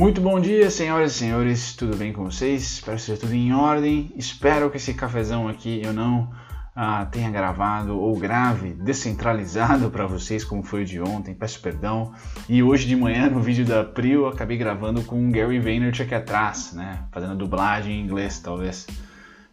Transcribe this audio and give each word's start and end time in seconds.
Muito 0.00 0.18
bom 0.18 0.40
dia, 0.40 0.70
senhoras 0.70 1.12
e 1.12 1.14
senhores, 1.16 1.74
tudo 1.74 1.94
bem 1.94 2.10
com 2.10 2.24
vocês? 2.24 2.62
Espero 2.62 2.96
que 2.96 3.02
seja 3.02 3.20
tudo 3.20 3.34
em 3.34 3.52
ordem. 3.52 4.10
Espero 4.16 4.70
que 4.70 4.78
esse 4.78 4.94
cafezão 4.94 5.46
aqui 5.46 5.82
eu 5.84 5.92
não 5.92 6.32
ah, 6.74 7.04
tenha 7.04 7.30
gravado 7.30 8.00
ou 8.00 8.18
grave 8.18 8.72
descentralizado 8.72 9.90
para 9.90 10.06
vocês, 10.06 10.42
como 10.42 10.62
foi 10.62 10.84
o 10.84 10.86
de 10.86 11.02
ontem. 11.02 11.34
Peço 11.34 11.60
perdão. 11.60 12.14
E 12.48 12.62
hoje 12.62 12.88
de 12.88 12.96
manhã, 12.96 13.28
no 13.28 13.42
vídeo 13.42 13.66
da 13.66 13.84
Prio, 13.84 14.26
acabei 14.26 14.56
gravando 14.56 15.02
com 15.02 15.28
o 15.28 15.30
Gary 15.30 15.60
Vaynerchuk 15.60 16.04
aqui 16.04 16.14
atrás, 16.14 16.72
né? 16.72 17.04
Fazendo 17.12 17.36
dublagem 17.36 18.00
em 18.00 18.02
inglês, 18.02 18.38
talvez. 18.38 18.86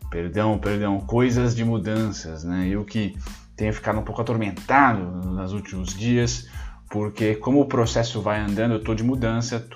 Perdão, 0.10 0.58
perdão. 0.58 1.02
Coisas 1.02 1.54
de 1.54 1.66
mudanças, 1.66 2.46
né? 2.46 2.70
Eu 2.70 2.86
que 2.86 3.18
tenho 3.58 3.74
ficado 3.74 4.00
um 4.00 4.04
pouco 4.04 4.22
atormentado 4.22 5.04
nos 5.26 5.52
últimos 5.52 5.94
dias 5.94 6.48
porque 6.90 7.36
como 7.36 7.60
o 7.60 7.66
processo 7.66 8.22
vai 8.22 8.40
andando, 8.40 8.74
eu 8.74 8.80
estou 8.80 8.96
de 8.96 9.04
mudança, 9.04 9.68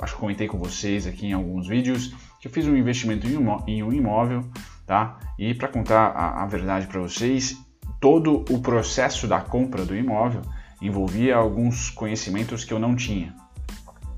acho 0.00 0.14
que 0.14 0.20
comentei 0.20 0.48
com 0.48 0.58
vocês 0.58 1.06
aqui 1.06 1.26
em 1.26 1.32
alguns 1.32 1.68
vídeos, 1.68 2.14
que 2.40 2.48
eu 2.48 2.52
fiz 2.52 2.66
um 2.66 2.76
investimento 2.76 3.26
em 3.66 3.82
um 3.82 3.92
imóvel, 3.92 4.44
tá? 4.86 5.18
E 5.38 5.54
para 5.54 5.68
contar 5.68 6.08
a, 6.08 6.42
a 6.42 6.46
verdade 6.46 6.86
para 6.86 7.00
vocês, 7.00 7.56
todo 8.00 8.44
o 8.50 8.60
processo 8.60 9.28
da 9.28 9.40
compra 9.40 9.84
do 9.84 9.96
imóvel 9.96 10.42
envolvia 10.80 11.36
alguns 11.36 11.90
conhecimentos 11.90 12.64
que 12.64 12.74
eu 12.74 12.78
não 12.78 12.96
tinha, 12.96 13.34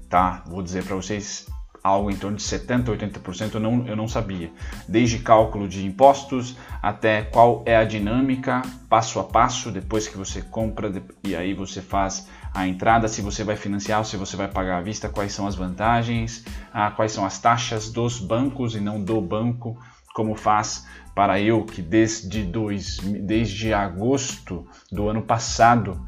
tá? 0.08 0.42
Vou 0.46 0.62
dizer 0.62 0.84
para 0.84 0.96
vocês 0.96 1.46
algo 1.84 2.10
em 2.10 2.16
torno 2.16 2.38
de 2.38 2.42
70%, 2.42 2.86
80% 2.86 3.54
eu 3.54 3.60
não, 3.60 3.86
eu 3.86 3.94
não 3.94 4.08
sabia. 4.08 4.50
Desde 4.88 5.18
cálculo 5.18 5.68
de 5.68 5.84
impostos 5.84 6.56
até 6.80 7.20
qual 7.20 7.62
é 7.66 7.76
a 7.76 7.84
dinâmica 7.84 8.62
passo 8.88 9.20
a 9.20 9.24
passo 9.24 9.70
depois 9.70 10.08
que 10.08 10.16
você 10.16 10.40
compra 10.40 10.90
e 11.22 11.36
aí 11.36 11.52
você 11.52 11.82
faz 11.82 12.26
a 12.54 12.66
entrada, 12.66 13.06
se 13.06 13.20
você 13.20 13.44
vai 13.44 13.56
financiar 13.56 14.02
se 14.06 14.16
você 14.16 14.34
vai 14.34 14.48
pagar 14.48 14.78
à 14.78 14.80
vista, 14.80 15.10
quais 15.10 15.32
são 15.32 15.46
as 15.46 15.56
vantagens, 15.56 16.42
ah, 16.72 16.90
quais 16.90 17.12
são 17.12 17.26
as 17.26 17.38
taxas 17.38 17.90
dos 17.90 18.18
bancos 18.18 18.74
e 18.74 18.80
não 18.80 19.02
do 19.02 19.20
banco, 19.20 19.78
como 20.14 20.34
faz 20.34 20.86
para 21.14 21.38
eu 21.38 21.64
que 21.64 21.82
desde, 21.82 22.44
dois, 22.44 22.98
desde 22.98 23.74
agosto 23.74 24.66
do 24.90 25.08
ano 25.08 25.20
passado 25.20 26.00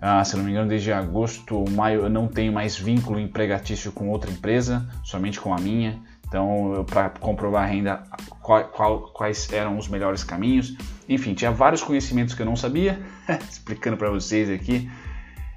ah, 0.00 0.24
se 0.24 0.36
não 0.36 0.44
me 0.44 0.50
engano, 0.50 0.68
desde 0.68 0.92
agosto 0.92 1.56
ou 1.56 1.70
maio 1.70 2.02
eu 2.02 2.08
não 2.08 2.26
tenho 2.26 2.52
mais 2.52 2.76
vínculo 2.76 3.20
empregatício 3.20 3.92
com 3.92 4.08
outra 4.08 4.30
empresa, 4.30 4.88
somente 5.04 5.38
com 5.38 5.52
a 5.52 5.58
minha. 5.58 6.00
Então, 6.26 6.86
para 6.88 7.10
comprovar 7.10 7.64
a 7.64 7.66
renda, 7.66 8.04
qual, 8.40 8.64
qual, 8.68 9.00
quais 9.12 9.52
eram 9.52 9.76
os 9.76 9.88
melhores 9.88 10.22
caminhos. 10.22 10.76
Enfim, 11.08 11.34
tinha 11.34 11.50
vários 11.50 11.82
conhecimentos 11.82 12.34
que 12.34 12.42
eu 12.42 12.46
não 12.46 12.54
sabia, 12.54 13.00
explicando 13.50 13.96
para 13.96 14.08
vocês 14.10 14.48
aqui. 14.48 14.88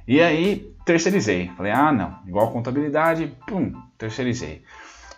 E 0.08 0.20
aí, 0.20 0.74
terceirizei. 0.84 1.52
Falei, 1.56 1.72
ah, 1.72 1.92
não, 1.92 2.18
igual 2.28 2.52
contabilidade, 2.52 3.32
pum, 3.48 3.72
terceirizei. 3.98 4.64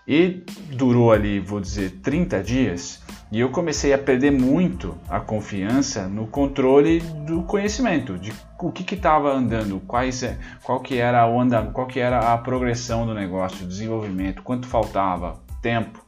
E 0.07 0.43
durou 0.71 1.11
ali, 1.11 1.39
vou 1.39 1.59
dizer, 1.59 1.99
30 2.03 2.43
dias 2.43 3.03
e 3.31 3.39
eu 3.39 3.49
comecei 3.49 3.91
a 3.91 3.97
perder 3.97 4.31
muito 4.31 4.97
a 5.09 5.19
confiança 5.19 6.07
no 6.07 6.27
controle 6.27 6.99
do 6.99 7.41
conhecimento, 7.43 8.17
de 8.17 8.31
o 8.59 8.71
que 8.71 8.93
estava 8.93 9.33
andando, 9.33 9.81
quais, 9.81 10.23
é, 10.23 10.37
qual 10.63 10.79
que 10.79 10.97
era 10.97 11.27
o 11.27 11.39
anda, 11.39 11.63
qual 11.63 11.87
que 11.87 11.99
era 11.99 12.33
a 12.33 12.37
progressão 12.37 13.05
do 13.05 13.13
negócio, 13.13 13.67
desenvolvimento, 13.67 14.41
quanto 14.43 14.67
faltava, 14.67 15.43
tempo, 15.61 16.05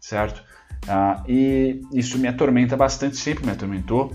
certo? 0.00 0.42
Ah, 0.88 1.22
e 1.28 1.80
isso 1.92 2.18
me 2.18 2.28
atormenta 2.28 2.76
bastante, 2.76 3.16
sempre 3.16 3.44
me 3.44 3.52
atormentou. 3.52 4.12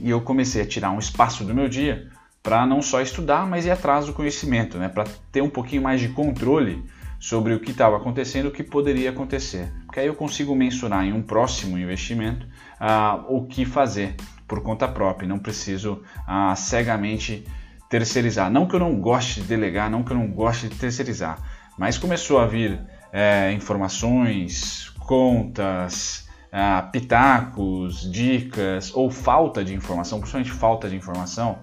E 0.00 0.10
eu 0.10 0.20
comecei 0.20 0.62
a 0.62 0.66
tirar 0.66 0.90
um 0.90 0.98
espaço 0.98 1.44
do 1.44 1.54
meu 1.54 1.68
dia 1.68 2.08
para 2.42 2.66
não 2.66 2.80
só 2.80 3.00
estudar, 3.00 3.46
mas 3.46 3.66
ir 3.66 3.70
atrás 3.70 4.06
do 4.06 4.12
conhecimento, 4.12 4.78
né? 4.78 4.88
Para 4.88 5.04
ter 5.30 5.42
um 5.42 5.50
pouquinho 5.50 5.82
mais 5.82 6.00
de 6.00 6.08
controle 6.08 6.82
sobre 7.24 7.54
o 7.54 7.60
que 7.60 7.70
estava 7.70 7.96
acontecendo, 7.96 8.48
o 8.48 8.50
que 8.50 8.62
poderia 8.62 9.08
acontecer. 9.08 9.72
Porque 9.86 9.98
aí 9.98 10.06
eu 10.06 10.14
consigo 10.14 10.54
mensurar 10.54 11.06
em 11.06 11.12
um 11.14 11.22
próximo 11.22 11.78
investimento 11.78 12.46
ah, 12.78 13.24
o 13.30 13.46
que 13.46 13.64
fazer 13.64 14.14
por 14.46 14.62
conta 14.62 14.86
própria, 14.86 15.26
não 15.26 15.38
preciso 15.38 16.02
ah, 16.26 16.54
cegamente 16.54 17.42
terceirizar. 17.88 18.50
Não 18.50 18.66
que 18.66 18.76
eu 18.76 18.80
não 18.80 19.00
goste 19.00 19.40
de 19.40 19.46
delegar, 19.46 19.90
não 19.90 20.02
que 20.02 20.12
eu 20.12 20.18
não 20.18 20.26
goste 20.26 20.68
de 20.68 20.76
terceirizar, 20.76 21.38
mas 21.78 21.96
começou 21.96 22.38
a 22.38 22.46
vir 22.46 22.78
é, 23.10 23.50
informações, 23.52 24.90
contas, 24.98 26.28
ah, 26.52 26.82
pitacos, 26.92 28.02
dicas 28.12 28.94
ou 28.94 29.10
falta 29.10 29.64
de 29.64 29.72
informação, 29.72 30.18
principalmente 30.18 30.52
falta 30.52 30.90
de 30.90 30.96
informação, 30.96 31.60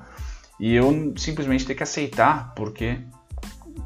e 0.59 0.73
eu 0.73 1.13
simplesmente 1.17 1.67
ter 1.67 1.75
que 1.75 1.83
aceitar 1.83 2.51
porque 2.55 2.97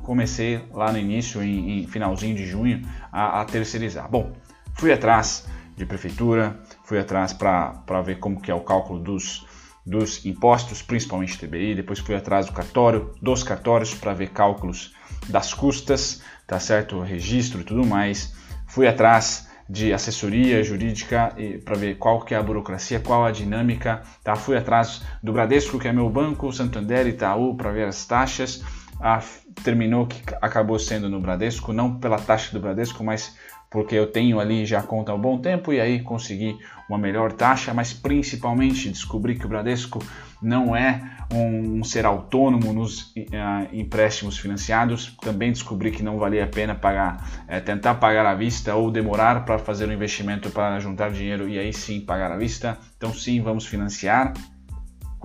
comecei 0.01 0.61
lá 0.73 0.91
no 0.91 0.97
início, 0.97 1.41
em, 1.41 1.83
em 1.83 1.87
finalzinho 1.87 2.35
de 2.35 2.45
junho, 2.45 2.81
a, 3.11 3.41
a, 3.41 3.45
terceirizar. 3.45 4.09
Bom, 4.09 4.33
fui 4.73 4.91
atrás 4.91 5.47
de 5.75 5.85
prefeitura, 5.85 6.59
fui 6.83 6.99
atrás 6.99 7.33
para 7.33 8.01
ver 8.03 8.19
como 8.19 8.39
que 8.39 8.49
é 8.49 8.53
o 8.53 8.61
cálculo 8.61 8.99
dos, 8.99 9.45
dos 9.85 10.25
impostos, 10.25 10.81
principalmente 10.81 11.37
TBI, 11.37 11.75
depois 11.75 11.99
fui 11.99 12.15
atrás 12.15 12.45
do 12.45 12.53
cartório, 12.53 13.13
dos 13.21 13.43
cartórios 13.43 13.93
para 13.93 14.13
ver 14.13 14.29
cálculos 14.29 14.93
das 15.27 15.53
custas, 15.53 16.21
tá 16.47 16.59
certo, 16.59 17.01
registro 17.01 17.61
e 17.61 17.63
tudo 17.63 17.85
mais. 17.85 18.33
Fui 18.67 18.87
atrás 18.87 19.49
de 19.67 19.91
assessoria 19.91 20.63
jurídica 20.63 21.35
para 21.63 21.75
ver 21.75 21.97
qual 21.97 22.21
que 22.21 22.35
é 22.35 22.37
a 22.37 22.43
burocracia, 22.43 22.99
qual 22.99 23.25
a 23.25 23.31
dinâmica, 23.31 24.03
tá? 24.23 24.35
Fui 24.35 24.55
atrás 24.55 25.01
do 25.23 25.33
Bradesco, 25.33 25.79
que 25.79 25.87
é 25.87 25.93
meu 25.93 26.07
banco, 26.09 26.51
Santander, 26.53 27.07
Itaú, 27.07 27.55
para 27.57 27.71
ver 27.71 27.87
as 27.87 28.05
taxas 28.05 28.63
a, 28.99 29.21
terminou 29.63 30.07
que 30.07 30.21
acabou 30.41 30.79
sendo 30.79 31.09
no 31.09 31.19
Bradesco, 31.19 31.73
não 31.73 31.99
pela 31.99 32.17
taxa 32.17 32.51
do 32.51 32.59
Bradesco, 32.59 33.03
mas 33.03 33.35
porque 33.69 33.95
eu 33.95 34.07
tenho 34.07 34.39
ali 34.39 34.65
já 34.65 34.81
conta 34.81 35.11
há 35.11 35.15
um 35.15 35.19
bom 35.19 35.37
tempo 35.37 35.73
e 35.73 35.81
aí 35.81 36.01
consegui 36.01 36.57
uma 36.87 36.97
melhor 36.97 37.33
taxa, 37.33 37.73
mas 37.73 37.91
principalmente 37.91 38.89
descobri 38.89 39.35
que 39.35 39.45
o 39.45 39.49
Bradesco 39.49 39.99
não 40.41 40.75
é 40.75 41.01
um, 41.33 41.79
um 41.79 41.83
ser 41.83 42.05
autônomo 42.05 42.71
nos 42.71 43.07
uh, 43.11 43.67
empréstimos 43.73 44.37
financiados. 44.37 45.17
Também 45.21 45.51
descobri 45.51 45.91
que 45.91 46.03
não 46.03 46.17
valia 46.17 46.43
a 46.43 46.47
pena 46.47 46.75
pagar, 46.75 47.43
é, 47.47 47.59
tentar 47.59 47.95
pagar 47.95 48.25
à 48.25 48.35
vista 48.35 48.75
ou 48.75 48.91
demorar 48.91 49.43
para 49.43 49.57
fazer 49.57 49.85
o 49.85 49.89
um 49.89 49.93
investimento 49.93 50.49
para 50.51 50.79
juntar 50.79 51.11
dinheiro 51.11 51.49
e 51.49 51.57
aí 51.57 51.73
sim 51.73 51.99
pagar 51.99 52.31
à 52.31 52.37
vista. 52.37 52.77
Então 52.95 53.13
sim, 53.13 53.41
vamos 53.41 53.65
financiar 53.65 54.33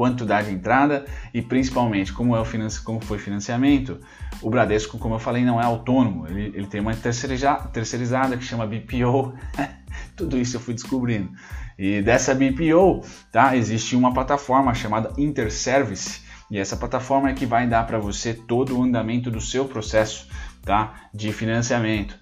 quanto 0.01 0.25
dá 0.25 0.41
de 0.41 0.51
entrada 0.51 1.05
e 1.35 1.43
principalmente 1.43 2.11
como, 2.11 2.35
é 2.35 2.41
o 2.41 2.45
financi 2.47 2.81
como 2.81 3.03
foi 3.03 3.19
o 3.19 3.21
financiamento. 3.21 4.01
O 4.41 4.49
Bradesco, 4.49 4.97
como 4.97 5.17
eu 5.17 5.19
falei, 5.19 5.45
não 5.45 5.61
é 5.61 5.65
autônomo, 5.67 6.27
ele, 6.27 6.53
ele 6.55 6.67
tem 6.67 6.81
uma 6.81 6.95
terceirizada 6.95 8.35
que 8.39 8.43
chama 8.43 8.67
BPO. 8.67 9.35
Tudo 10.17 10.39
isso 10.39 10.57
eu 10.57 10.61
fui 10.61 10.73
descobrindo. 10.73 11.31
E 11.79 12.01
dessa 12.01 12.35
BPO, 12.35 13.05
tá, 13.31 13.55
existe 13.55 13.95
uma 13.95 14.15
plataforma 14.15 14.73
chamada 14.73 15.13
Interservice 15.19 16.23
e 16.51 16.59
essa 16.59 16.79
plataforma 16.79 17.29
é 17.29 17.35
que 17.35 17.45
vai 17.45 17.67
dar 17.67 17.87
para 17.87 17.99
você 17.99 18.33
todo 18.33 18.79
o 18.79 18.83
andamento 18.83 19.31
do 19.31 19.39
seu 19.39 19.67
processo 19.67 20.27
tá, 20.63 20.95
de 21.13 21.31
financiamento. 21.31 22.19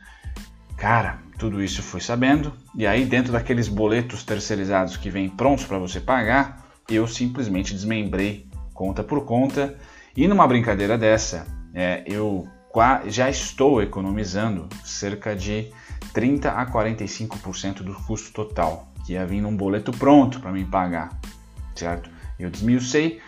Cara, 0.76 1.20
tudo 1.38 1.62
isso 1.62 1.80
fui 1.80 2.00
sabendo 2.00 2.52
e 2.74 2.88
aí 2.88 3.04
dentro 3.04 3.32
daqueles 3.32 3.68
boletos 3.68 4.24
terceirizados 4.24 4.96
que 4.96 5.10
vêm 5.10 5.28
prontos 5.28 5.64
para 5.64 5.78
você 5.78 6.00
pagar, 6.00 6.67
eu 6.88 7.06
simplesmente 7.06 7.74
desmembrei 7.74 8.46
conta 8.72 9.04
por 9.04 9.24
conta 9.24 9.76
e 10.16 10.26
numa 10.26 10.46
brincadeira 10.46 10.96
dessa 10.96 11.46
é, 11.74 12.02
eu 12.06 12.48
já 13.06 13.28
estou 13.28 13.82
economizando 13.82 14.68
cerca 14.84 15.34
de 15.36 15.70
30 16.14 16.50
a 16.50 16.64
45% 16.64 17.82
do 17.82 17.92
custo 17.94 18.32
total 18.32 18.90
que 19.04 19.12
ia 19.12 19.26
vir 19.26 19.40
num 19.40 19.54
boleto 19.54 19.90
pronto 19.92 20.40
para 20.40 20.52
me 20.52 20.64
pagar, 20.64 21.18
certo? 21.74 22.10
Eu 22.38 22.50
desmiucei, 22.50 23.20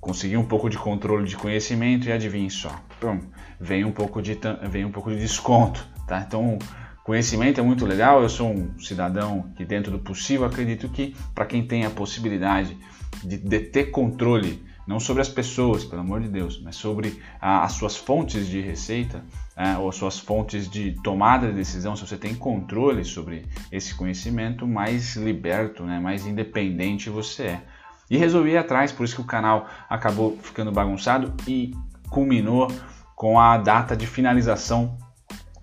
consegui 0.00 0.36
um 0.36 0.44
pouco 0.44 0.70
de 0.70 0.78
controle 0.78 1.26
de 1.26 1.36
conhecimento 1.36 2.08
e 2.08 2.12
adivinhe 2.12 2.50
só, 2.50 2.74
pum, 3.00 3.20
vem 3.60 3.84
um 3.84 3.92
pouco 3.92 4.22
de 4.22 4.38
vem 4.70 4.84
um 4.84 4.92
pouco 4.92 5.10
de 5.10 5.18
desconto, 5.18 5.86
tá? 6.06 6.24
Então 6.26 6.58
Conhecimento 7.04 7.60
é 7.60 7.64
muito 7.64 7.84
legal, 7.84 8.22
eu 8.22 8.28
sou 8.28 8.52
um 8.52 8.78
cidadão 8.78 9.50
que, 9.56 9.64
dentro 9.64 9.90
do 9.90 9.98
possível, 9.98 10.46
acredito 10.46 10.88
que 10.88 11.16
para 11.34 11.44
quem 11.44 11.66
tem 11.66 11.84
a 11.84 11.90
possibilidade 11.90 12.78
de, 13.24 13.38
de, 13.38 13.58
ter 13.58 13.86
controle, 13.90 14.64
não 14.86 15.00
sobre 15.00 15.20
as 15.20 15.28
pessoas, 15.28 15.84
pelo 15.84 16.00
amor 16.00 16.20
de 16.20 16.28
Deus, 16.28 16.62
mas 16.62 16.76
sobre 16.76 17.20
ah, 17.40 17.64
as 17.64 17.72
suas 17.72 17.96
fontes 17.96 18.46
de 18.46 18.60
receita 18.60 19.24
ah, 19.56 19.80
ou 19.80 19.88
as 19.88 19.96
suas 19.96 20.20
fontes 20.20 20.70
de 20.70 20.92
tomada 21.02 21.48
de 21.48 21.54
decisão, 21.54 21.96
se 21.96 22.06
você 22.06 22.16
tem 22.16 22.36
controle 22.36 23.04
sobre 23.04 23.46
esse 23.72 23.96
conhecimento, 23.96 24.64
mais 24.64 25.16
liberto, 25.16 25.82
né, 25.82 25.98
mais 25.98 26.24
independente 26.24 27.10
você 27.10 27.42
é. 27.42 27.62
E 28.08 28.16
resolvi 28.16 28.50
ir 28.50 28.58
atrás, 28.58 28.92
por 28.92 29.02
isso 29.02 29.16
que 29.16 29.22
o 29.22 29.24
canal 29.24 29.68
acabou 29.90 30.38
ficando 30.40 30.70
bagunçado 30.70 31.34
e 31.48 31.74
culminou 32.08 32.68
com 33.16 33.40
a 33.40 33.58
data 33.58 33.96
de 33.96 34.06
finalização 34.06 34.96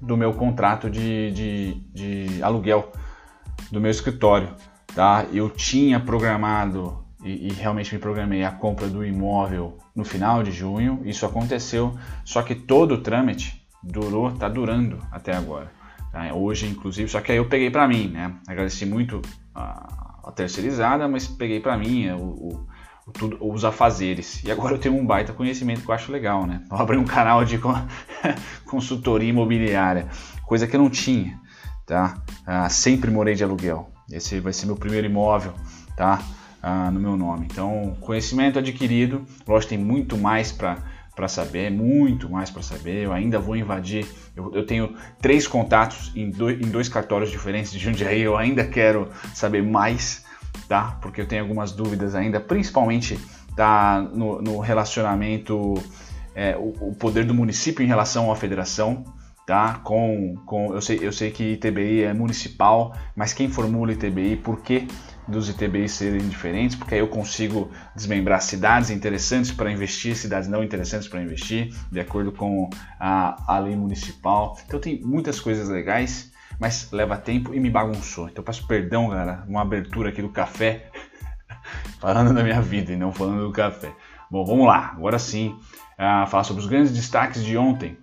do 0.01 0.15
meu 0.15 0.33
contrato 0.33 0.89
de, 0.89 1.31
de, 1.31 1.73
de 1.93 2.43
aluguel 2.43 2.91
do 3.71 3.81
meu 3.81 3.91
escritório. 3.91 4.55
Tá? 4.95 5.25
Eu 5.31 5.49
tinha 5.49 5.99
programado 5.99 7.05
e, 7.23 7.47
e, 7.47 7.53
realmente 7.53 7.93
me 7.93 7.99
programei 7.99 8.43
a 8.43 8.51
compra 8.51 8.87
do 8.87 9.05
imóvel 9.05 9.77
no 9.95 10.03
final 10.03 10.41
de 10.41 10.51
junho. 10.51 11.01
Isso 11.03 11.25
aconteceu, 11.25 11.97
só 12.23 12.41
que 12.41 12.55
todo 12.55 12.95
o 12.95 13.01
trâmite 13.01 13.59
Durou, 13.81 14.31
tá 14.31 14.49
durando 14.49 14.99
até 15.09 15.33
agora. 15.33 15.71
Tá? 16.11 16.33
Hoje, 16.33 16.67
inclusive, 16.67 17.09
só 17.09 17.21
que 17.21 17.31
aí 17.31 17.37
eu 17.37 17.47
peguei 17.47 17.71
para 17.71 17.87
mim, 17.87 18.09
né? 18.09 18.35
Agradeci 18.47 18.85
muito 18.85 19.21
a, 19.55 20.21
a 20.25 20.31
terceirizada, 20.31 21.07
mas 21.07 21.27
peguei 21.27 21.61
para 21.61 21.77
mim 21.77 22.09
o, 22.09 22.25
o, 22.25 22.67
tudo, 23.09 23.38
os 23.41 23.65
afazeres. 23.65 24.44
E 24.44 24.51
agora 24.51 24.75
eu 24.75 24.77
tenho 24.79 24.95
um 24.95 25.06
baita 25.06 25.33
conhecimento 25.33 25.81
que 25.81 25.89
eu 25.89 25.95
acho 25.95 26.11
legal, 26.11 26.45
né? 26.45 26.63
Eu 26.69 26.77
abri 26.77 26.97
um 26.97 27.06
canal 27.06 27.44
de 27.44 27.59
consultoria 28.65 29.29
imobiliária, 29.29 30.07
coisa 30.45 30.67
que 30.67 30.75
eu 30.75 30.81
não 30.81 30.89
tinha, 30.89 31.39
tá? 31.85 32.21
Ah, 32.45 32.69
sempre 32.69 33.11
morei 33.11 33.35
de 33.35 33.44
aluguel. 33.44 33.89
Esse 34.11 34.39
vai 34.39 34.53
ser 34.53 34.65
meu 34.65 34.75
primeiro 34.75 35.06
imóvel, 35.06 35.53
tá? 35.95 36.21
Ah, 36.61 36.91
no 36.91 37.00
meu 37.00 37.15
nome. 37.15 37.47
Então, 37.50 37.95
conhecimento 38.01 38.59
adquirido, 38.59 39.25
lógico, 39.47 39.69
tem 39.69 39.77
muito 39.77 40.17
mais 40.17 40.51
para 40.51 40.77
para 41.19 41.27
saber, 41.27 41.69
muito 41.69 42.29
mais 42.29 42.50
para 42.50 42.61
saber. 42.61 43.03
Eu 43.03 43.11
ainda 43.11 43.39
vou 43.39 43.53
invadir. 43.53 44.07
Eu, 44.33 44.56
eu 44.56 44.65
tenho 44.65 44.95
três 45.21 45.45
contatos 45.45 46.13
em 46.15 46.29
dois, 46.29 46.57
em 46.61 46.71
dois, 46.71 46.88
cartórios 46.88 47.29
diferentes 47.29 47.73
de 47.73 47.77
Jundiaí. 47.77 48.21
Eu 48.21 48.38
ainda 48.38 48.65
quero 48.65 49.09
saber 49.33 49.61
mais, 49.61 50.23
tá? 50.69 51.00
Porque 51.01 51.19
eu 51.19 51.27
tenho 51.27 51.42
algumas 51.42 51.71
dúvidas 51.71 52.13
ainda, 52.13 52.39
principalmente 52.39 53.19
tá, 53.56 54.07
no, 54.13 54.39
no 54.42 54.60
relacionamento, 54.60 55.74
é, 56.36 56.56
o, 56.56 56.89
o, 56.89 56.95
poder 56.95 57.25
do 57.25 57.33
município 57.33 57.83
em 57.83 57.88
relação 57.88 58.31
à 58.31 58.36
federação. 58.36 59.04
Tá? 59.48 59.81
Com, 59.83 60.36
com, 60.45 60.75
eu, 60.75 60.81
sei, 60.81 61.00
eu 61.01 61.12
sei 61.12 61.31
que 61.31 61.54
ITBI 61.54 62.04
é 62.04 62.13
municipal, 62.13 62.95
mas 63.16 63.33
quem 63.33 63.50
formula 63.50 63.92
ITBI, 63.92 64.36
por 64.36 64.62
que 64.62 64.88
dos 65.27 65.50
ITBIs 65.50 65.94
serem 65.94 66.27
diferentes, 66.27 66.75
porque 66.75 66.94
aí 66.94 67.01
eu 67.01 67.07
consigo 67.07 67.71
desmembrar 67.95 68.44
cidades 68.44 68.92
interessantes 68.92 69.51
para 69.51 69.71
investir, 69.71 70.16
cidades 70.16 70.48
não 70.48 70.63
interessantes 70.63 71.07
para 71.07 71.21
investir, 71.21 71.74
de 71.92 72.00
acordo 72.00 72.31
com 72.31 72.69
a, 73.00 73.56
a 73.56 73.57
lei 73.57 73.75
municipal. 73.75 74.56
Então 74.68 74.80
tem 74.80 75.01
muitas 75.01 75.39
coisas 75.39 75.68
legais, 75.68 76.31
mas 76.59 76.91
leva 76.91 77.17
tempo 77.17 77.53
e 77.53 77.59
me 77.59 77.69
bagunçou. 77.69 78.27
Então 78.27 78.44
peço 78.44 78.67
perdão, 78.67 79.09
galera, 79.09 79.44
uma 79.47 79.61
abertura 79.61 80.09
aqui 80.09 80.21
do 80.21 80.29
café, 80.29 80.91
falando 82.00 82.33
da 82.33 82.44
minha 82.44 82.61
vida 82.61 82.91
e 82.91 82.95
não 82.95 83.11
falando 83.13 83.47
do 83.47 83.51
café. 83.51 83.91
Bom, 84.29 84.45
vamos 84.45 84.67
lá, 84.67 84.91
agora 84.95 85.17
sim, 85.17 85.57
uh, 85.97 86.27
falar 86.27 86.44
sobre 86.44 86.61
os 86.61 86.67
grandes 86.67 86.91
destaques 86.91 87.44
de 87.44 87.57
ontem, 87.57 87.97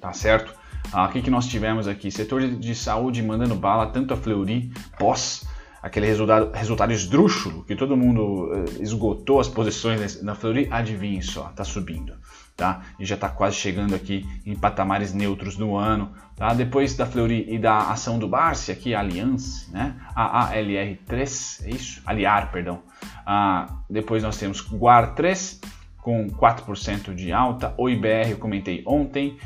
tá 0.00 0.12
certo? 0.12 0.54
Uh, 0.92 1.04
o 1.04 1.08
que, 1.08 1.22
que 1.22 1.30
nós 1.30 1.46
tivemos 1.46 1.86
aqui? 1.86 2.10
Setor 2.10 2.40
de, 2.40 2.56
de 2.56 2.74
saúde 2.74 3.22
mandando 3.22 3.54
bala, 3.54 3.88
tanto 3.88 4.14
a 4.14 4.16
Fleury 4.16 4.72
pós 4.98 5.46
aquele 5.86 6.06
resultado, 6.06 6.50
resultado 6.52 6.92
esdrúxulo 6.92 7.62
que 7.62 7.76
todo 7.76 7.96
mundo 7.96 8.50
eh, 8.52 8.82
esgotou 8.82 9.38
as 9.38 9.48
posições 9.48 10.20
na 10.20 10.34
Fleury, 10.34 10.66
adivinhe 10.68 11.22
só, 11.22 11.48
está 11.48 11.62
subindo. 11.62 12.14
Tá? 12.56 12.82
E 12.98 13.04
já 13.04 13.14
está 13.14 13.28
quase 13.28 13.56
chegando 13.56 13.94
aqui 13.94 14.26
em 14.44 14.56
patamares 14.56 15.12
neutros 15.12 15.58
no 15.58 15.76
ano. 15.76 16.10
Tá? 16.34 16.54
Depois 16.54 16.96
da 16.96 17.06
Fleury 17.06 17.46
e 17.48 17.58
da 17.58 17.90
ação 17.90 18.18
do 18.18 18.26
Barsi, 18.26 18.72
aqui 18.72 18.94
a 18.94 19.00
Allianz, 19.00 19.68
né? 19.70 19.94
AALR3, 20.16 21.66
é 21.66 21.70
isso? 21.70 22.02
Aliar, 22.06 22.50
perdão. 22.50 22.80
Ah, 23.26 23.66
depois 23.88 24.22
nós 24.22 24.38
temos 24.38 24.62
Guar 24.62 25.14
3 25.14 25.60
com 25.98 26.28
4% 26.30 27.14
de 27.14 27.30
alta. 27.30 27.74
O 27.76 27.90
IBR 27.90 28.30
eu 28.30 28.38
comentei 28.38 28.82
ontem. 28.86 29.36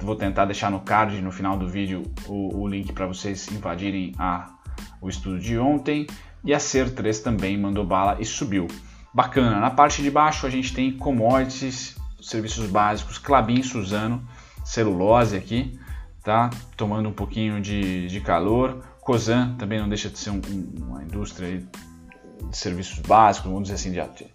Vou 0.00 0.16
tentar 0.16 0.44
deixar 0.44 0.70
no 0.70 0.80
card 0.80 1.22
no 1.22 1.30
final 1.30 1.56
do 1.56 1.68
vídeo 1.68 2.02
o, 2.26 2.62
o 2.62 2.68
link 2.68 2.92
para 2.92 3.06
vocês 3.06 3.48
invadirem 3.52 4.12
a 4.18 4.57
o 5.00 5.08
estudo 5.08 5.38
de 5.38 5.58
ontem, 5.58 6.06
e 6.44 6.54
a 6.54 6.58
Ser 6.58 6.94
3 6.94 7.20
também 7.20 7.58
mandou 7.58 7.84
bala 7.84 8.16
e 8.20 8.24
subiu. 8.24 8.68
Bacana, 9.12 9.58
na 9.58 9.70
parte 9.70 10.02
de 10.02 10.10
baixo 10.10 10.46
a 10.46 10.50
gente 10.50 10.72
tem 10.72 10.92
commodities, 10.92 11.96
serviços 12.20 12.68
básicos, 12.68 13.18
Clabin, 13.18 13.62
Suzano, 13.62 14.26
celulose 14.64 15.36
aqui, 15.36 15.78
tá? 16.22 16.50
Tomando 16.76 17.08
um 17.08 17.12
pouquinho 17.12 17.60
de, 17.60 18.06
de 18.08 18.20
calor. 18.20 18.84
Cosan 19.00 19.54
também 19.56 19.80
não 19.80 19.88
deixa 19.88 20.10
de 20.10 20.18
ser 20.18 20.30
um, 20.30 20.40
uma 20.76 21.02
indústria 21.02 21.58
de 21.58 22.56
serviços 22.56 22.98
básicos, 22.98 23.50
vamos 23.50 23.68
dizer 23.68 23.74
assim, 23.76 23.92
de 23.92 24.26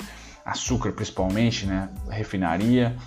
açúcar 0.44 0.92
principalmente, 0.92 1.66
né? 1.66 1.90
Refinaria, 2.10 2.98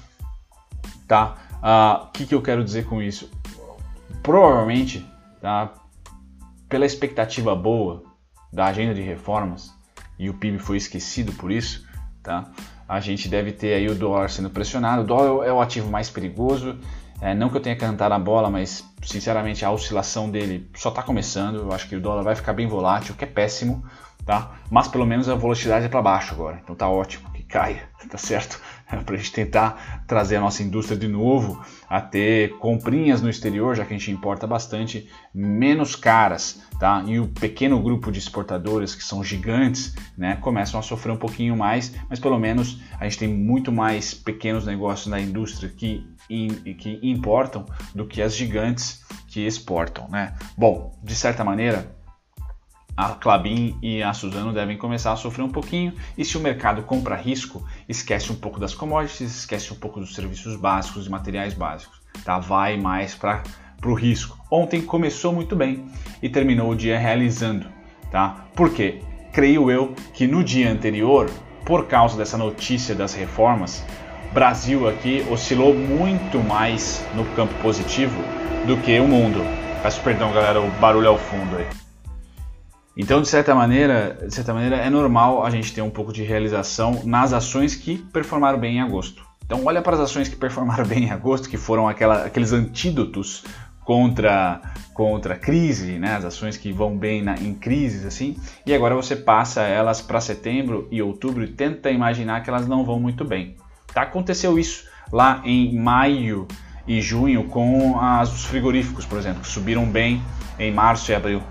tá? 1.09 1.37
O 1.51 1.57
uh, 1.57 1.59
ah, 1.63 2.11
que, 2.13 2.27
que 2.27 2.35
eu 2.35 2.43
quero 2.43 2.63
dizer 2.63 2.87
com 2.87 3.03
isso? 3.03 3.31
Provavelmente, 4.23 5.05
tá? 5.41 5.73
Pela 6.69 6.87
expectativa 6.87 7.55
boa 7.55 8.03
da 8.53 8.67
agenda 8.67 8.95
de 8.95 9.03
reformas, 9.03 9.75
e 10.19 10.31
o 10.31 10.35
PIB 10.35 10.59
foi 10.59 10.77
esquecido 10.77 11.33
por 11.33 11.51
isso, 11.51 11.87
tá? 12.23 12.51
a 12.89 13.01
gente 13.01 13.29
deve 13.29 13.53
ter 13.53 13.75
aí 13.75 13.89
o 13.89 13.95
dólar 13.95 14.31
sendo 14.31 14.49
pressionado. 14.49 15.03
O 15.03 15.05
dólar 15.05 15.47
é 15.47 15.53
o 15.53 15.61
ativo 15.61 15.91
mais 15.91 16.09
perigoso. 16.09 16.79
É, 17.21 17.35
não 17.35 17.49
que 17.49 17.57
eu 17.57 17.61
tenha 17.61 17.77
cantado 17.77 18.15
a 18.15 18.19
bola, 18.19 18.51
mas 18.51 18.85
sinceramente 19.03 19.65
a 19.65 19.71
oscilação 19.71 20.31
dele 20.31 20.71
só 20.75 20.91
está 20.91 21.03
começando. 21.03 21.57
Eu 21.57 21.73
acho 21.73 21.89
que 21.89 21.97
o 21.97 22.01
dólar 22.01 22.23
vai 22.23 22.35
ficar 22.35 22.53
bem 22.53 22.69
volátil, 22.69 23.15
o 23.15 23.17
que 23.17 23.25
é 23.25 23.27
péssimo, 23.27 23.85
tá? 24.25 24.53
Mas 24.71 24.87
pelo 24.87 25.07
menos 25.07 25.29
a 25.29 25.35
volatilidade 25.35 25.87
é 25.87 25.89
para 25.89 26.03
baixo 26.03 26.35
agora, 26.35 26.61
então 26.63 26.77
tá 26.77 26.89
ótimo 26.89 27.29
caia, 27.49 27.89
tá 28.09 28.19
certo? 28.19 28.61
para 29.05 29.15
a 29.15 29.19
gente 29.19 29.33
tentar 29.33 30.05
trazer 30.07 30.37
a 30.37 30.41
nossa 30.41 30.63
indústria 30.63 30.97
de 30.97 31.09
novo 31.09 31.61
a 31.89 32.01
ter 32.01 32.57
comprinhas 32.59 33.21
no 33.21 33.29
exterior, 33.29 33.75
já 33.75 33.85
que 33.85 33.93
a 33.93 33.99
gente 33.99 34.11
importa 34.11 34.47
bastante, 34.47 35.09
menos 35.35 35.97
caras, 35.97 36.63
tá? 36.79 37.03
E 37.07 37.19
o 37.19 37.27
pequeno 37.27 37.81
grupo 37.83 38.13
de 38.13 38.19
exportadores, 38.19 38.95
que 38.95 39.03
são 39.03 39.25
gigantes, 39.25 39.95
né, 40.17 40.37
começam 40.37 40.79
a 40.79 40.83
sofrer 40.83 41.13
um 41.13 41.17
pouquinho 41.17 41.57
mais, 41.57 41.95
mas 42.09 42.21
pelo 42.21 42.39
menos 42.39 42.81
a 42.99 43.05
gente 43.05 43.19
tem 43.19 43.29
muito 43.29 43.73
mais 43.73 44.15
pequenos 44.15 44.67
negócios 44.67 45.09
na 45.09 45.21
indústria 45.21 45.69
que, 45.69 46.07
que 46.29 47.01
importam 47.03 47.67
do 47.95 48.07
que 48.07 48.23
as 48.23 48.35
gigantes 48.35 49.05
que 49.27 49.41
exportam, 49.47 50.09
né? 50.09 50.35
Bom, 50.57 50.99
de 51.03 51.15
certa 51.15 51.45
maneira, 51.45 51.96
a 52.97 53.11
Clabin 53.11 53.77
e 53.83 54.03
a 54.03 54.13
Suzano 54.15 54.53
devem 54.53 54.77
começar 54.77 55.13
a 55.13 55.17
sofrer 55.17 55.43
um 55.43 55.51
pouquinho. 55.51 55.93
E 56.17 56.25
se 56.25 56.39
o 56.39 56.41
mercado 56.41 56.83
compra 56.83 57.15
risco, 57.15 57.65
esquece 57.89 58.33
um 58.33 58.37
pouco 58.37 58.59
das 58.59 58.75
commodities, 58.75 59.37
esquece 59.39 59.73
um 59.73 59.77
pouco 59.77 60.01
dos 60.01 60.15
serviços 60.15 60.57
básicos 60.57 61.07
e 61.07 61.11
materiais 61.11 61.53
básicos, 61.53 62.01
tá? 62.25 62.39
Vai 62.39 62.77
mais 62.77 63.15
para 63.15 63.43
o 63.85 63.93
risco. 63.93 64.39
Ontem 64.51 64.81
começou 64.81 65.33
muito 65.33 65.55
bem 65.55 65.85
e 66.23 66.29
terminou 66.29 66.71
o 66.71 66.77
dia 66.77 66.99
realizando, 66.99 67.67
tá? 68.11 68.47
Por 68.55 68.73
quê? 68.73 69.01
Creio 69.33 69.71
eu 69.71 69.95
que 70.15 70.27
no 70.27 70.43
dia 70.43 70.71
anterior, 70.71 71.31
por 71.67 71.87
causa 71.87 72.17
dessa 72.17 72.39
notícia 72.39 72.95
das 72.95 73.13
reformas, 73.13 73.85
Brasil 74.33 74.89
aqui 74.89 75.27
oscilou 75.31 75.75
muito 75.75 76.39
mais 76.39 77.05
no 77.15 77.25
campo 77.35 77.55
positivo 77.63 78.23
do 78.67 78.77
que 78.79 78.99
o 78.99 79.07
mundo. 79.07 79.41
Peço 79.83 80.01
perdão, 80.01 80.33
galera, 80.33 80.61
o 80.61 80.71
barulho 80.73 81.09
ao 81.09 81.19
fundo 81.19 81.57
aí. 81.57 81.86
Então, 82.97 83.21
de 83.21 83.29
certa 83.29 83.55
maneira, 83.55 84.17
de 84.27 84.35
certa 84.35 84.55
maneira, 84.55 84.77
é 84.77 84.89
normal 84.89 85.45
a 85.45 85.51
gente 85.51 85.73
ter 85.75 85.83
um 85.83 85.91
pouco 85.91 86.13
de 86.13 86.23
realização 86.23 87.03
nas 87.05 87.33
ações 87.33 87.75
que 87.75 87.99
performaram 87.99 88.59
bem 88.59 88.77
em 88.77 88.81
agosto. 88.81 89.23
Então, 89.45 89.65
olha 89.67 89.83
para 89.83 89.95
as 89.95 90.01
ações 90.01 90.29
que 90.29 90.37
performaram 90.37 90.85
bem 90.89 91.05
em 91.05 91.11
agosto, 91.11 91.49
que 91.49 91.59
foram 91.59 91.87
aquela, 91.87 92.25
aqueles 92.25 92.53
antídotos 92.53 93.45
contra 93.85 94.61
contra 94.93 95.35
a 95.35 95.37
crise, 95.37 95.99
né? 95.99 96.17
As 96.17 96.25
ações 96.25 96.57
que 96.57 96.73
vão 96.73 96.97
bem 96.97 97.23
na, 97.23 97.35
em 97.35 97.55
crises 97.55 98.07
assim. 98.07 98.35
E 98.65 98.75
agora 98.75 98.95
você 98.95 99.15
passa 99.15 99.61
elas 99.61 100.01
para 100.01 100.21
setembro 100.23 100.89
e 100.91 101.03
outubro 101.03 101.45
e 101.45 101.49
tenta 101.49 101.91
imaginar 101.91 102.43
que 102.43 102.49
elas 102.49 102.67
não 102.67 102.83
vão 102.83 102.99
muito 102.99 103.23
bem. 103.23 103.57
Tá? 103.93 104.03
Aconteceu 104.03 104.59
isso 104.59 104.89
lá 105.13 105.43
em 105.45 105.79
maio 105.79 106.49
e 106.89 107.01
junho 107.03 107.45
com 107.45 108.01
as, 108.01 108.33
os 108.33 108.45
frigoríficos, 108.47 109.05
por 109.05 109.19
exemplo, 109.19 109.43
que 109.43 109.49
subiram 109.49 109.85
bem 109.85 110.23
em 110.59 110.73
março 110.73 111.13
e 111.13 111.15
abril. 111.15 111.43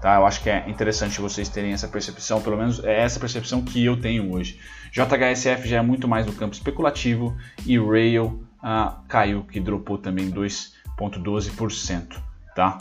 Tá? 0.00 0.16
Eu 0.16 0.26
acho 0.26 0.42
que 0.42 0.48
é 0.48 0.68
interessante 0.68 1.20
vocês 1.20 1.48
terem 1.48 1.72
essa 1.72 1.86
percepção, 1.86 2.40
pelo 2.40 2.56
menos 2.56 2.82
é 2.82 3.00
essa 3.00 3.20
percepção 3.20 3.62
que 3.62 3.84
eu 3.84 4.00
tenho 4.00 4.32
hoje. 4.32 4.58
JHSF 4.92 5.68
já 5.68 5.78
é 5.78 5.82
muito 5.82 6.08
mais 6.08 6.26
no 6.26 6.32
campo 6.32 6.54
especulativo 6.54 7.36
e 7.66 7.78
Rail 7.78 8.44
ah, 8.62 9.00
caiu, 9.08 9.44
que 9.44 9.60
dropou 9.60 9.98
também 9.98 10.30
2,12%. 10.30 12.16
Tá? 12.54 12.78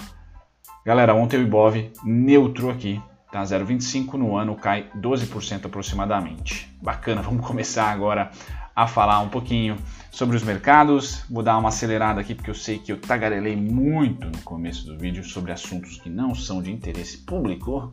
Galera, 0.85 1.13
ontem 1.13 1.37
o 1.37 1.41
Ibov 1.41 1.91
neutro 2.03 2.69
aqui, 2.69 3.01
tá? 3.31 3.43
0,25 3.43 4.13
no 4.13 4.35
ano, 4.35 4.55
cai 4.55 4.89
12% 4.97 5.65
aproximadamente. 5.65 6.73
Bacana, 6.81 7.21
vamos 7.23 7.45
começar 7.45 7.91
agora 7.91 8.31
a 8.75 8.87
falar 8.87 9.19
um 9.19 9.29
pouquinho 9.29 9.77
sobre 10.11 10.35
os 10.35 10.43
mercados. 10.43 11.23
Vou 11.29 11.43
dar 11.43 11.57
uma 11.57 11.69
acelerada 11.69 12.21
aqui 12.21 12.33
porque 12.33 12.49
eu 12.49 12.55
sei 12.55 12.79
que 12.79 12.91
eu 12.91 12.99
tagarelei 12.99 13.55
muito 13.55 14.27
no 14.27 14.41
começo 14.43 14.85
do 14.85 14.97
vídeo 14.97 15.23
sobre 15.23 15.51
assuntos 15.51 15.97
que 15.99 16.09
não 16.09 16.33
são 16.33 16.61
de 16.61 16.71
interesse 16.71 17.19
público, 17.19 17.91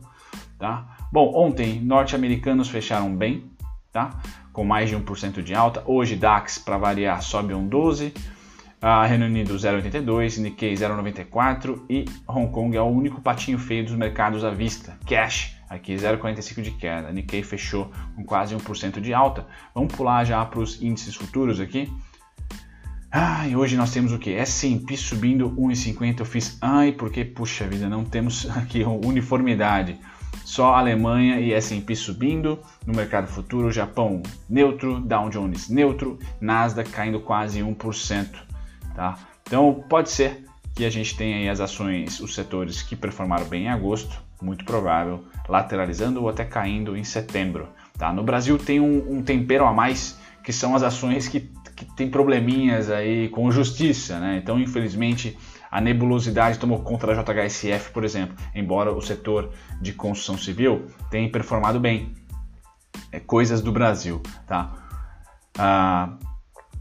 tá? 0.57 0.97
Bom, 1.11 1.33
ontem 1.35 1.81
norte-americanos 1.81 2.69
fecharam 2.69 3.15
bem, 3.15 3.51
tá? 3.91 4.19
Com 4.51 4.63
mais 4.63 4.89
de 4.89 4.95
1% 4.95 5.41
de 5.41 5.53
alta. 5.53 5.83
Hoje 5.85 6.15
DAX 6.15 6.57
para 6.57 6.77
variar 6.77 7.21
sobe 7.21 7.53
um 7.53 7.67
12. 7.67 8.13
A 8.79 9.05
Reino 9.07 9.25
Unido 9.25 9.55
0,82, 9.55 10.37
Nikkei 10.37 10.75
0,94 10.75 11.81
e 11.89 12.05
Hong 12.27 12.51
Kong 12.51 12.77
é 12.77 12.81
o 12.81 12.85
único 12.85 13.19
patinho 13.21 13.57
feio 13.57 13.83
dos 13.83 13.95
mercados 13.95 14.43
à 14.43 14.51
vista. 14.51 14.95
Cash 15.07 15.56
aqui 15.69 15.95
0,45 15.95 16.61
de 16.61 16.71
queda. 16.71 17.11
Nikkei 17.11 17.43
fechou 17.43 17.91
com 18.15 18.23
quase 18.23 18.55
1% 18.55 18.99
de 18.99 19.13
alta. 19.13 19.45
Vamos 19.73 19.93
pular 19.93 20.23
já 20.23 20.43
para 20.45 20.59
os 20.59 20.81
índices 20.81 21.15
futuros 21.15 21.59
aqui. 21.59 21.91
Ah, 23.11 23.47
e 23.47 23.55
hoje 23.55 23.77
nós 23.77 23.91
temos 23.91 24.11
o 24.11 24.19
que? 24.19 24.33
S&P 24.33 24.97
subindo 24.97 25.49
1,50. 25.51 26.19
Eu 26.19 26.25
fiz, 26.25 26.57
ai, 26.61 26.91
porque, 26.91 27.23
puxa 27.23 27.67
vida, 27.67 27.87
não 27.87 28.03
temos 28.03 28.49
aqui 28.57 28.83
uniformidade. 28.83 29.97
Só 30.43 30.75
Alemanha 30.75 31.39
e 31.39 31.53
S&P 31.53 31.95
subindo. 31.95 32.59
No 32.85 32.93
mercado 32.93 33.27
futuro, 33.27 33.71
Japão 33.71 34.21
neutro, 34.49 34.99
Dow 34.99 35.29
Jones 35.29 35.69
neutro, 35.69 36.19
Nasdaq 36.39 36.89
caindo 36.89 37.19
quase 37.19 37.61
1%. 37.61 38.27
Tá? 38.93 39.17
Então, 39.43 39.83
pode 39.87 40.09
ser 40.09 40.45
que 40.75 40.85
a 40.85 40.89
gente 40.89 41.17
tenha 41.17 41.37
aí 41.37 41.49
as 41.49 41.59
ações, 41.59 42.19
os 42.19 42.35
setores 42.35 42.81
que 42.81 42.95
performaram 42.95 43.45
bem 43.45 43.63
em 43.63 43.69
agosto, 43.69 44.21
muito 44.41 44.65
provável, 44.65 45.23
lateralizando 45.47 46.21
ou 46.21 46.29
até 46.29 46.45
caindo 46.45 46.95
em 46.95 47.03
setembro. 47.03 47.69
Tá? 47.97 48.13
No 48.13 48.23
Brasil 48.23 48.57
tem 48.57 48.79
um, 48.79 49.17
um 49.17 49.23
tempero 49.23 49.65
a 49.65 49.73
mais, 49.73 50.19
que 50.43 50.53
são 50.53 50.75
as 50.75 50.83
ações 50.83 51.27
que 51.27 51.51
que 51.77 51.85
tem 51.85 52.09
probleminhas 52.09 52.89
aí 52.89 53.29
com 53.29 53.51
justiça, 53.51 54.19
né? 54.19 54.39
Então, 54.41 54.59
infelizmente, 54.59 55.37
a 55.69 55.79
nebulosidade 55.79 56.57
tomou 56.57 56.79
conta 56.79 57.05
da 57.05 57.13
JHSF, 57.13 57.91
por 57.91 58.03
exemplo, 58.03 58.35
embora 58.55 58.91
o 58.91 58.99
setor 58.99 59.51
de 59.79 59.93
construção 59.93 60.37
civil 60.39 60.87
tenha 61.11 61.29
performado 61.31 61.79
bem. 61.79 62.15
É 63.11 63.19
coisas 63.19 63.61
do 63.61 63.71
Brasil, 63.71 64.23
tá? 64.47 64.73
Ah, 65.55 66.17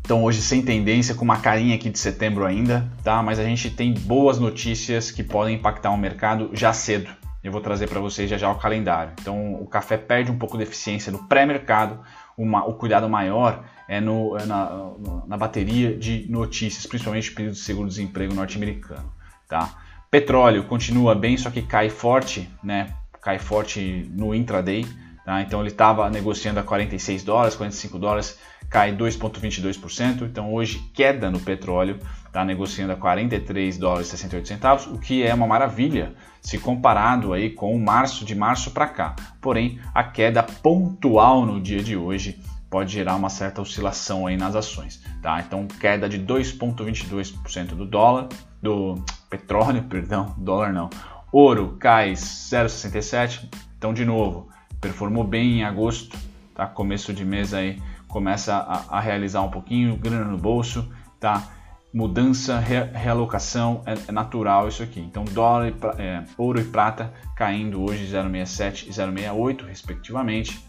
então 0.01 0.25
hoje 0.25 0.41
sem 0.41 0.63
tendência, 0.63 1.15
com 1.15 1.25
uma 1.27 1.41
carinha 1.41 1.75
aqui 1.75 1.91
de 1.91 1.99
setembro 1.99 2.47
ainda, 2.47 2.91
tá? 3.05 3.23
Mas 3.23 3.39
a 3.39 3.45
gente 3.45 3.69
tem 3.69 3.93
boas 3.93 4.39
notícias 4.39 5.11
que 5.11 5.23
podem 5.23 5.57
impactar 5.57 5.91
o 5.91 5.99
mercado 5.99 6.49
já 6.55 6.73
cedo. 6.73 7.11
Eu 7.47 7.53
vou 7.53 7.61
trazer 7.61 7.89
para 7.89 8.01
vocês 8.01 8.29
já 8.29 8.37
já 8.37 8.51
o 8.51 8.57
calendário. 8.57 9.13
Então 9.21 9.55
o 9.55 9.67
café 9.69 9.97
perde 9.97 10.33
um 10.33 10.39
pouco 10.39 10.57
de 10.57 10.65
eficiência 10.65 11.13
no 11.13 11.29
pré-mercado, 11.29 12.01
o 12.37 12.73
cuidado 12.75 13.09
maior 13.09 13.65
é, 13.89 14.01
no, 14.01 14.37
é 14.37 14.45
na, 14.45 14.91
na, 15.29 15.37
bateria 15.37 15.97
de 15.97 16.27
notícias, 16.29 16.87
principalmente 16.87 17.31
o 17.31 17.35
período 17.37 17.55
de 17.55 17.61
seguro-desemprego 17.61 18.35
norte-americano. 18.35 19.13
Tá? 19.49 19.79
Petróleo 20.11 20.65
continua 20.65 21.15
bem, 21.15 21.37
só 21.37 21.49
que 21.49 21.63
cai 21.63 21.89
forte, 21.89 22.51
né? 22.65 22.93
cai 23.23 23.39
forte 23.39 24.11
no 24.13 24.35
intraday. 24.35 24.85
Tá? 25.25 25.41
Então 25.41 25.61
ele 25.61 25.69
estava 25.69 26.11
negociando 26.11 26.59
a 26.59 26.65
46 26.65 27.23
dólares, 27.23 27.55
45 27.55 27.97
dólares, 27.97 28.41
cai 28.69 28.93
2,22%. 28.93 30.23
Então 30.23 30.53
hoje 30.53 30.81
queda 30.93 31.31
no 31.31 31.39
petróleo, 31.39 32.01
está 32.37 32.45
negociando 32.45 32.93
a 32.93 32.97
43 32.97 33.79
dólares 33.79 34.09
e 34.09 34.11
68 34.11 34.47
centavos, 34.47 34.87
o 34.87 34.99
que 34.99 35.23
é 35.23 35.33
uma 35.33 35.47
maravilha 35.47 36.15
se 36.43 36.59
comparado 36.59 37.33
aí 37.33 37.49
com 37.49 37.77
março 37.79 38.27
de 38.27 38.35
março 38.35 38.73
para 38.73 38.87
cá. 38.87 39.17
Porém, 39.41 39.81
a 39.95 40.05
queda 40.05 40.43
pontual 40.43 41.47
no 41.47 41.59
dia 41.59 41.83
de 41.83 41.97
hoje 41.97 42.39
pode 42.69 42.93
gerar 42.93 43.17
uma 43.17 43.31
certa 43.31 43.63
oscilação 43.63 44.27
aí 44.27 44.37
nas 44.37 44.55
ações, 44.55 45.03
tá? 45.23 45.41
Então, 45.41 45.67
queda 45.67 46.11
de 46.11 46.19
2.22% 46.19 47.69
do 47.69 47.87
dólar, 47.87 48.29
do 48.63 49.03
petróleo, 49.31 49.85
perdão, 49.89 50.35
dólar 50.37 50.75
não. 50.75 50.91
Ouro 51.33 51.77
cai 51.81 52.13
0,67. 52.13 53.49
Então, 53.79 53.95
de 53.95 54.05
novo, 54.05 54.49
performou 54.79 55.25
bem 55.25 55.61
em 55.61 55.65
agosto, 55.65 56.19
tá? 56.55 56.67
Começo 56.67 57.15
de 57.15 57.25
mês 57.25 57.55
aí 57.55 57.81
começa 58.07 58.55
a, 58.55 58.99
a 58.99 59.01
realizar 59.01 59.41
um 59.43 59.51
pouquinho, 59.51 59.97
grana 59.97 60.25
no 60.25 60.39
bolso, 60.39 60.91
tá? 61.19 61.56
Mudança, 61.97 62.59
re, 62.59 62.83
realocação, 62.93 63.83
é, 63.87 63.95
é, 64.07 64.13
natural 64.13 64.69
isso 64.69 64.83
aqui. 64.83 65.01
Então, 65.01 65.25
dólar, 65.25 65.69
e, 65.69 65.75
é, 65.99 66.25
ouro 66.37 66.61
e 66.61 66.65
prata 66.65 67.11
caindo 67.35 67.83
hoje 67.83 68.05
0,67 68.05 68.89
e 68.89 68.91
0,68 68.91 69.65
respectivamente. 69.65 70.63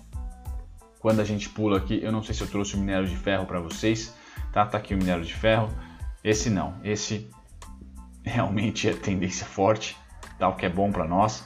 Quando 1.01 1.19
a 1.19 1.25
gente 1.25 1.49
pula 1.49 1.79
aqui, 1.79 1.99
eu 2.01 2.13
não 2.13 2.23
sei 2.23 2.33
se 2.33 2.41
eu 2.41 2.47
trouxe 2.47 2.75
o 2.75 2.79
minério 2.79 3.05
de 3.05 3.17
ferro 3.17 3.45
para 3.45 3.59
vocês, 3.59 4.15
tá? 4.53 4.65
Tá 4.65 4.77
aqui 4.77 4.93
o 4.93 4.97
minério 4.97 5.25
de 5.25 5.33
ferro. 5.33 5.69
Esse 6.23 6.49
não, 6.49 6.75
esse 6.81 7.29
realmente 8.23 8.87
é 8.87 8.93
tendência 8.93 9.45
forte, 9.45 9.97
tá? 10.39 10.47
O 10.47 10.55
que 10.55 10.65
é 10.65 10.69
bom 10.69 10.93
para 10.93 11.05
nós. 11.05 11.45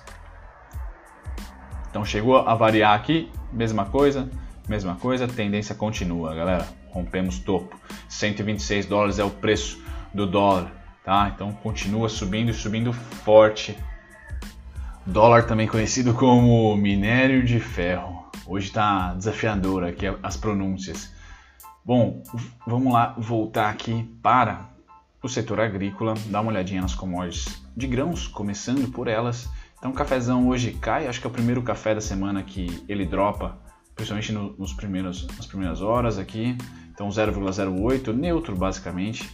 Então 1.90 2.06
chegou 2.06 2.38
a 2.38 2.54
variar 2.54 2.94
aqui, 2.94 3.32
mesma 3.52 3.86
coisa, 3.86 4.30
mesma 4.70 4.96
coisa, 4.96 5.28
tendência 5.28 5.74
continua, 5.74 6.36
galera 6.36 6.81
rompemos 6.92 7.40
topo. 7.40 7.80
126 8.10 8.86
dólares 8.86 9.20
é 9.20 9.24
o 9.24 9.30
preço 9.30 9.82
do 10.14 10.28
dólar, 10.28 10.72
tá? 11.04 11.32
Então 11.34 11.52
continua 11.52 12.10
subindo 12.10 12.52
e 12.52 12.54
subindo 12.54 12.94
forte. 12.94 13.78
Dólar 15.06 15.48
também 15.48 15.68
conhecido 15.68 16.14
como 16.14 16.76
minério 16.76 17.44
de 17.44 17.60
ferro. 17.60 18.30
Hoje 18.46 18.68
está 18.68 19.14
desafiador 19.14 19.84
aqui 19.84 20.06
as 20.22 20.38
pronúncias. 20.38 21.12
Bom, 21.84 22.22
vamos 22.68 22.94
lá 22.94 23.16
voltar 23.18 23.70
aqui 23.70 24.04
para 24.22 24.70
o 25.24 25.30
setor 25.30 25.60
agrícola, 25.60 26.14
dar 26.28 26.42
uma 26.42 26.52
olhadinha 26.52 26.82
nas 26.82 26.94
commodities 26.94 27.62
de 27.76 27.88
grãos, 27.88 28.28
começando 28.28 28.92
por 28.92 29.08
elas. 29.08 29.50
Então, 29.78 29.92
o 29.92 29.94
cafezão 29.94 30.48
hoje 30.48 30.74
cai, 30.74 31.08
acho 31.08 31.20
que 31.20 31.26
é 31.26 31.30
o 31.30 31.34
primeiro 31.34 31.64
café 31.64 31.96
da 31.96 32.02
semana 32.02 32.44
que 32.44 32.84
ele 32.88 33.06
dropa, 33.06 33.58
principalmente 33.96 34.32
no, 34.32 34.54
nos 34.58 34.74
primeiros, 34.74 35.28
nas 35.36 35.46
primeiras 35.46 35.82
horas 35.82 36.18
aqui. 36.18 36.58
Então 36.94 37.10
0,08, 37.10 38.14
neutro 38.14 38.56
basicamente. 38.56 39.30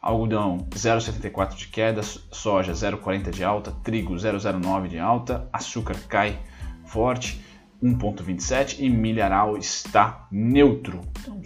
Algodão 0.00 0.66
0,74 0.70 1.54
de 1.54 1.68
queda, 1.68 2.02
soja 2.02 2.72
0,40 2.72 3.30
de 3.30 3.44
alta, 3.44 3.70
trigo 3.84 4.14
0,09 4.14 4.88
de 4.88 4.98
alta, 4.98 5.48
açúcar 5.52 5.96
cai 6.08 6.40
forte 6.84 7.40
1,27 7.82 8.80
e 8.80 8.88
milharal 8.88 9.56
está 9.56 10.26
neutro. 10.30 11.00
Então, 11.20 11.40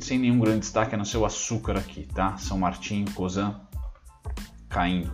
sem 0.00 0.18
nenhum 0.18 0.38
grande 0.38 0.60
destaque 0.60 0.94
a 0.94 0.98
não 0.98 1.04
ser 1.04 1.18
o 1.18 1.24
açúcar 1.24 1.76
aqui, 1.76 2.06
tá? 2.14 2.36
São 2.38 2.58
Martinho, 2.58 3.10
Cosan 3.12 3.60
caindo. 4.68 5.12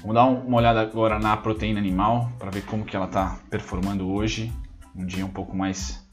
Vamos 0.00 0.14
dar 0.14 0.24
uma 0.24 0.56
olhada 0.56 0.80
agora 0.80 1.18
na 1.18 1.36
proteína 1.36 1.80
animal 1.80 2.30
para 2.38 2.50
ver 2.50 2.64
como 2.64 2.84
que 2.84 2.94
ela 2.94 3.06
está 3.06 3.38
performando 3.50 4.08
hoje. 4.08 4.52
Um 4.94 5.04
dia 5.04 5.26
um 5.26 5.30
pouco 5.30 5.56
mais 5.56 6.05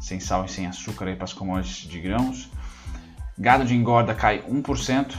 sem 0.00 0.18
sal 0.18 0.44
e 0.44 0.48
sem 0.48 0.66
açúcar 0.66 1.14
para 1.14 1.24
as 1.24 1.32
commodities 1.32 1.88
de 1.88 2.00
grãos. 2.00 2.50
Gado 3.38 3.64
de 3.64 3.74
engorda 3.74 4.14
cai 4.14 4.42
1%, 4.42 5.14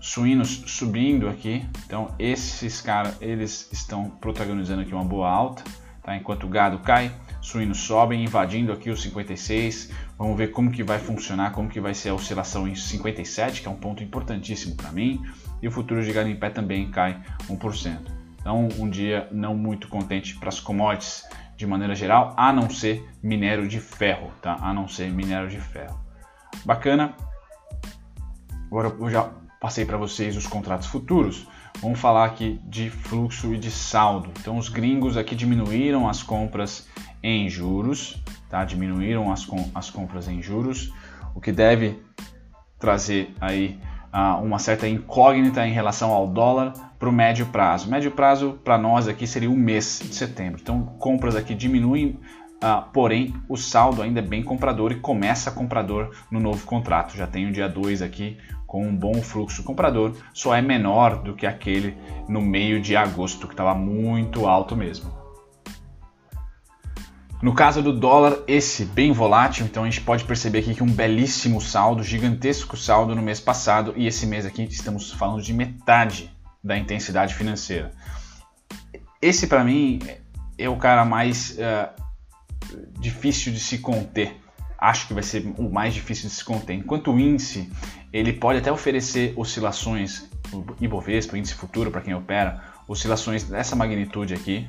suínos 0.00 0.64
subindo 0.66 1.28
aqui. 1.28 1.64
Então 1.86 2.14
esses 2.18 2.80
caras 2.80 3.16
eles 3.20 3.68
estão 3.72 4.10
protagonizando 4.10 4.82
aqui 4.82 4.92
uma 4.92 5.04
boa 5.04 5.30
alta, 5.30 5.64
tá? 6.02 6.16
Enquanto 6.16 6.44
o 6.44 6.48
gado 6.48 6.78
cai, 6.80 7.10
suínos 7.40 7.78
sobem, 7.78 8.22
invadindo 8.22 8.72
aqui 8.72 8.90
os 8.90 9.02
56. 9.02 9.90
Vamos 10.18 10.36
ver 10.36 10.48
como 10.48 10.70
que 10.70 10.82
vai 10.82 10.98
funcionar, 10.98 11.52
como 11.52 11.68
que 11.68 11.80
vai 11.80 11.94
ser 11.94 12.10
a 12.10 12.14
oscilação 12.14 12.68
em 12.68 12.74
57, 12.74 13.62
que 13.62 13.68
é 13.68 13.70
um 13.70 13.76
ponto 13.76 14.02
importantíssimo 14.02 14.74
para 14.74 14.92
mim. 14.92 15.22
E 15.62 15.68
o 15.68 15.70
futuro 15.70 16.04
de 16.04 16.12
gado 16.12 16.28
em 16.28 16.36
pé 16.36 16.50
também 16.50 16.90
cai 16.90 17.20
1%. 17.48 17.98
Então, 18.40 18.68
um 18.78 18.90
dia 18.90 19.26
não 19.32 19.56
muito 19.56 19.88
contente 19.88 20.36
para 20.36 20.50
as 20.50 20.60
commodities 20.60 21.24
de 21.56 21.66
maneira 21.66 21.94
geral, 21.94 22.34
a 22.36 22.52
não 22.52 22.68
ser 22.68 23.08
minério 23.22 23.68
de 23.68 23.80
ferro, 23.80 24.30
tá? 24.42 24.56
A 24.60 24.72
não 24.72 24.88
ser 24.88 25.10
minério 25.10 25.48
de 25.48 25.60
ferro. 25.60 25.98
Bacana. 26.64 27.14
Agora 28.66 28.88
eu 28.88 29.10
já 29.10 29.30
passei 29.60 29.84
para 29.84 29.96
vocês 29.96 30.36
os 30.36 30.46
contratos 30.46 30.88
futuros. 30.88 31.46
Vamos 31.80 32.00
falar 32.00 32.24
aqui 32.24 32.60
de 32.64 32.90
fluxo 32.90 33.54
e 33.54 33.58
de 33.58 33.70
saldo. 33.70 34.30
Então 34.40 34.58
os 34.58 34.68
gringos 34.68 35.16
aqui 35.16 35.34
diminuíram 35.34 36.08
as 36.08 36.22
compras 36.22 36.88
em 37.22 37.48
juros, 37.48 38.22
tá? 38.48 38.64
Diminuíram 38.64 39.32
as, 39.32 39.44
com, 39.44 39.70
as 39.74 39.90
compras 39.90 40.28
em 40.28 40.42
juros, 40.42 40.92
o 41.34 41.40
que 41.40 41.52
deve 41.52 41.98
trazer 42.78 43.34
aí 43.40 43.78
uma 44.42 44.58
certa 44.58 44.86
incógnita 44.86 45.66
em 45.66 45.72
relação 45.72 46.12
ao 46.12 46.28
dólar 46.28 46.72
para 46.98 47.08
o 47.08 47.12
médio 47.12 47.46
prazo. 47.46 47.90
Médio 47.90 48.12
prazo 48.12 48.58
para 48.62 48.78
nós 48.78 49.08
aqui 49.08 49.26
seria 49.26 49.50
o 49.50 49.56
mês 49.56 50.00
de 50.02 50.14
setembro. 50.14 50.60
Então 50.62 50.84
compras 50.98 51.34
aqui 51.34 51.54
diminuem, 51.54 52.20
uh, 52.62 52.90
porém 52.92 53.34
o 53.48 53.56
saldo 53.56 54.02
ainda 54.02 54.20
é 54.20 54.22
bem 54.22 54.42
comprador 54.42 54.92
e 54.92 55.00
começa 55.00 55.50
comprador 55.50 56.14
no 56.30 56.38
novo 56.38 56.64
contrato. 56.64 57.16
Já 57.16 57.26
tem 57.26 57.46
o 57.46 57.52
dia 57.52 57.68
2 57.68 58.02
aqui 58.02 58.38
com 58.66 58.86
um 58.86 58.96
bom 58.96 59.14
fluxo 59.14 59.62
comprador, 59.62 60.16
só 60.32 60.54
é 60.54 60.62
menor 60.62 61.22
do 61.22 61.34
que 61.34 61.46
aquele 61.46 61.96
no 62.28 62.40
meio 62.40 62.80
de 62.80 62.96
agosto, 62.96 63.46
que 63.46 63.52
estava 63.52 63.74
muito 63.74 64.46
alto 64.46 64.74
mesmo. 64.74 65.23
No 67.44 67.52
caso 67.52 67.82
do 67.82 67.92
dólar, 67.92 68.38
esse 68.48 68.86
bem 68.86 69.12
volátil, 69.12 69.66
então 69.66 69.82
a 69.82 69.86
gente 69.86 70.00
pode 70.00 70.24
perceber 70.24 70.60
aqui 70.60 70.74
que 70.74 70.82
um 70.82 70.90
belíssimo 70.90 71.60
saldo, 71.60 72.02
gigantesco 72.02 72.74
saldo 72.74 73.14
no 73.14 73.20
mês 73.20 73.38
passado 73.38 73.92
e 73.98 74.06
esse 74.06 74.26
mês 74.26 74.46
aqui 74.46 74.62
estamos 74.62 75.12
falando 75.12 75.42
de 75.42 75.52
metade 75.52 76.34
da 76.64 76.74
intensidade 76.74 77.34
financeira. 77.34 77.90
Esse 79.20 79.46
para 79.46 79.62
mim 79.62 80.00
é 80.56 80.70
o 80.70 80.78
cara 80.78 81.04
mais 81.04 81.58
uh, 81.58 82.80
difícil 82.98 83.52
de 83.52 83.60
se 83.60 83.76
conter. 83.76 84.40
Acho 84.78 85.06
que 85.06 85.12
vai 85.12 85.22
ser 85.22 85.44
o 85.58 85.70
mais 85.70 85.92
difícil 85.92 86.30
de 86.30 86.34
se 86.34 86.42
conter. 86.42 86.72
Enquanto 86.72 87.12
o 87.12 87.20
índice 87.20 87.70
ele 88.10 88.32
pode 88.32 88.60
até 88.60 88.72
oferecer 88.72 89.34
oscilações, 89.36 90.30
o 90.50 90.64
Ibovespa, 90.80 91.34
o 91.34 91.36
índice 91.36 91.52
futuro 91.52 91.90
para 91.90 92.00
quem 92.00 92.14
opera, 92.14 92.62
oscilações 92.88 93.44
dessa 93.44 93.76
magnitude 93.76 94.32
aqui, 94.32 94.66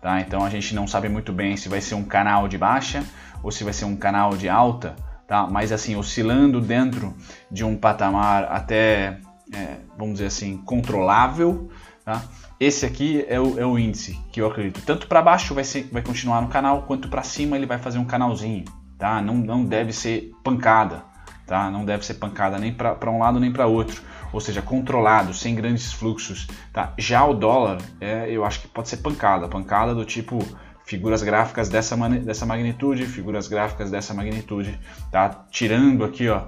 Tá? 0.00 0.20
Então 0.20 0.44
a 0.44 0.50
gente 0.50 0.74
não 0.74 0.86
sabe 0.86 1.08
muito 1.08 1.32
bem 1.32 1.56
se 1.56 1.68
vai 1.68 1.80
ser 1.80 1.94
um 1.94 2.04
canal 2.04 2.46
de 2.46 2.56
baixa 2.56 3.04
ou 3.42 3.50
se 3.50 3.64
vai 3.64 3.72
ser 3.72 3.84
um 3.84 3.96
canal 3.96 4.36
de 4.36 4.48
alta 4.48 4.94
tá? 5.28 5.46
Mas 5.46 5.70
assim, 5.70 5.94
oscilando 5.94 6.60
dentro 6.60 7.14
de 7.52 7.62
um 7.62 7.76
patamar 7.76 8.44
até, 8.44 9.20
é, 9.52 9.76
vamos 9.96 10.14
dizer 10.14 10.26
assim, 10.26 10.56
controlável, 10.56 11.70
tá? 12.04 12.22
Esse 12.58 12.84
aqui 12.84 13.24
é 13.28 13.38
o, 13.38 13.60
é 13.60 13.64
o 13.64 13.78
índice 13.78 14.18
que 14.32 14.40
eu 14.40 14.48
acredito. 14.48 14.82
Tanto 14.84 15.06
para 15.06 15.22
baixo 15.22 15.54
vai, 15.54 15.62
ser, 15.62 15.88
vai 15.92 16.02
continuar 16.02 16.40
no 16.40 16.48
canal, 16.48 16.82
quanto 16.82 17.08
para 17.08 17.22
cima 17.22 17.54
ele 17.54 17.66
vai 17.66 17.78
fazer 17.78 17.98
um 17.98 18.04
canalzinho, 18.04 18.64
tá? 18.98 19.20
Não, 19.22 19.34
não 19.34 19.64
deve 19.64 19.92
ser 19.92 20.32
pancada, 20.42 21.04
tá? 21.48 21.70
Não 21.70 21.84
deve 21.84 22.04
ser 22.04 22.14
pancada 22.14 22.58
nem 22.58 22.72
para 22.72 23.10
um 23.10 23.18
lado 23.18 23.40
nem 23.40 23.50
para 23.50 23.66
outro, 23.66 24.02
ou 24.32 24.40
seja, 24.40 24.62
controlado, 24.62 25.34
sem 25.34 25.54
grandes 25.54 25.92
fluxos, 25.92 26.46
tá? 26.72 26.92
Já 26.98 27.24
o 27.24 27.34
dólar, 27.34 27.78
é, 28.00 28.30
eu 28.30 28.44
acho 28.44 28.60
que 28.60 28.68
pode 28.68 28.88
ser 28.88 28.98
pancada, 28.98 29.48
pancada 29.48 29.94
do 29.94 30.04
tipo 30.04 30.38
figuras 30.84 31.22
gráficas 31.22 31.68
dessa, 31.68 31.96
dessa 31.96 32.46
magnitude, 32.46 33.06
figuras 33.06 33.48
gráficas 33.48 33.90
dessa 33.90 34.14
magnitude, 34.14 34.78
tá? 35.10 35.46
Tirando 35.50 36.04
aqui, 36.04 36.28
ó, 36.28 36.42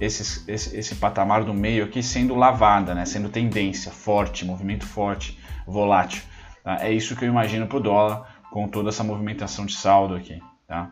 esse, 0.00 0.50
esse, 0.50 0.76
esse 0.76 0.94
patamar 0.96 1.44
do 1.44 1.54
meio 1.54 1.84
aqui 1.84 2.02
sendo 2.02 2.34
lavada, 2.34 2.94
né? 2.94 3.04
sendo 3.04 3.28
tendência 3.28 3.90
forte, 3.90 4.44
movimento 4.44 4.86
forte, 4.86 5.38
volátil. 5.66 6.22
Tá? 6.62 6.84
É 6.84 6.92
isso 6.92 7.16
que 7.16 7.24
eu 7.24 7.28
imagino 7.28 7.66
para 7.66 7.78
o 7.78 7.80
dólar 7.80 8.36
com 8.50 8.68
toda 8.68 8.90
essa 8.90 9.02
movimentação 9.02 9.64
de 9.64 9.74
saldo 9.74 10.14
aqui. 10.14 10.38
Tá? 10.66 10.90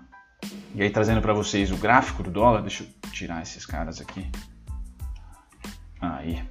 E 0.75 0.83
aí 0.83 0.91
trazendo 0.91 1.21
para 1.21 1.33
vocês 1.33 1.71
o 1.71 1.77
gráfico 1.77 2.23
do 2.23 2.31
dólar, 2.31 2.63
deixa 2.63 2.85
eu 2.85 3.11
tirar 3.11 3.43
esses 3.43 3.65
caras 3.65 4.01
aqui. 4.01 4.29
Aí, 6.01 6.43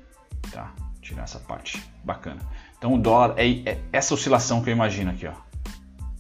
tá. 0.52 0.72
Tirar 1.02 1.24
essa 1.24 1.40
parte, 1.40 1.84
bacana. 2.04 2.40
Então 2.78 2.94
o 2.94 2.98
dólar 2.98 3.36
é, 3.38 3.48
é 3.70 3.82
essa 3.92 4.14
oscilação 4.14 4.64
que 4.64 4.70
eu 4.70 4.74
imagino 4.74 5.12
aqui, 5.12 5.28
ó. 5.28 5.34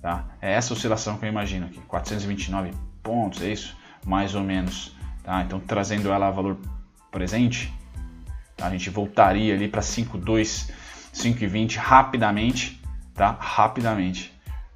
Tá? 0.01 0.25
É 0.41 0.51
essa 0.51 0.73
oscilação 0.73 1.17
que 1.17 1.25
eu 1.25 1.29
imagino 1.29 1.65
aqui, 1.65 1.79
429 1.87 2.71
pontos, 3.01 3.41
é 3.41 3.49
isso? 3.49 3.77
Mais 4.05 4.35
ou 4.35 4.43
menos. 4.43 4.93
Tá? 5.23 5.41
Então, 5.41 5.61
trazendo 5.61 6.11
ela 6.11 6.27
a 6.27 6.31
valor 6.31 6.57
presente, 7.09 7.73
tá? 8.57 8.67
a 8.67 8.69
gente 8.69 8.89
voltaria 8.89 9.53
ali 9.53 9.69
para 9.69 9.81
5,2, 9.81 10.69
5,20 11.13 11.77
rapidamente, 11.77 12.81
tá? 13.13 13.37
rapidamente. 13.39 14.32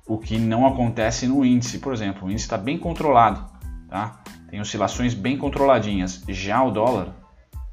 O 0.08 0.18
que 0.18 0.38
não 0.38 0.66
acontece 0.66 1.28
no 1.28 1.44
índice, 1.44 1.80
por 1.80 1.94
exemplo, 1.94 2.28
o 2.28 2.32
índice 2.32 2.46
está 2.46 2.58
bem 2.58 2.78
controlado, 2.78 3.46
tá? 3.90 4.22
tem 4.50 4.62
oscilações 4.62 5.14
bem 5.14 5.38
controladinhas. 5.38 6.24
Já 6.28 6.64
o 6.64 6.72
dólar, 6.72 7.14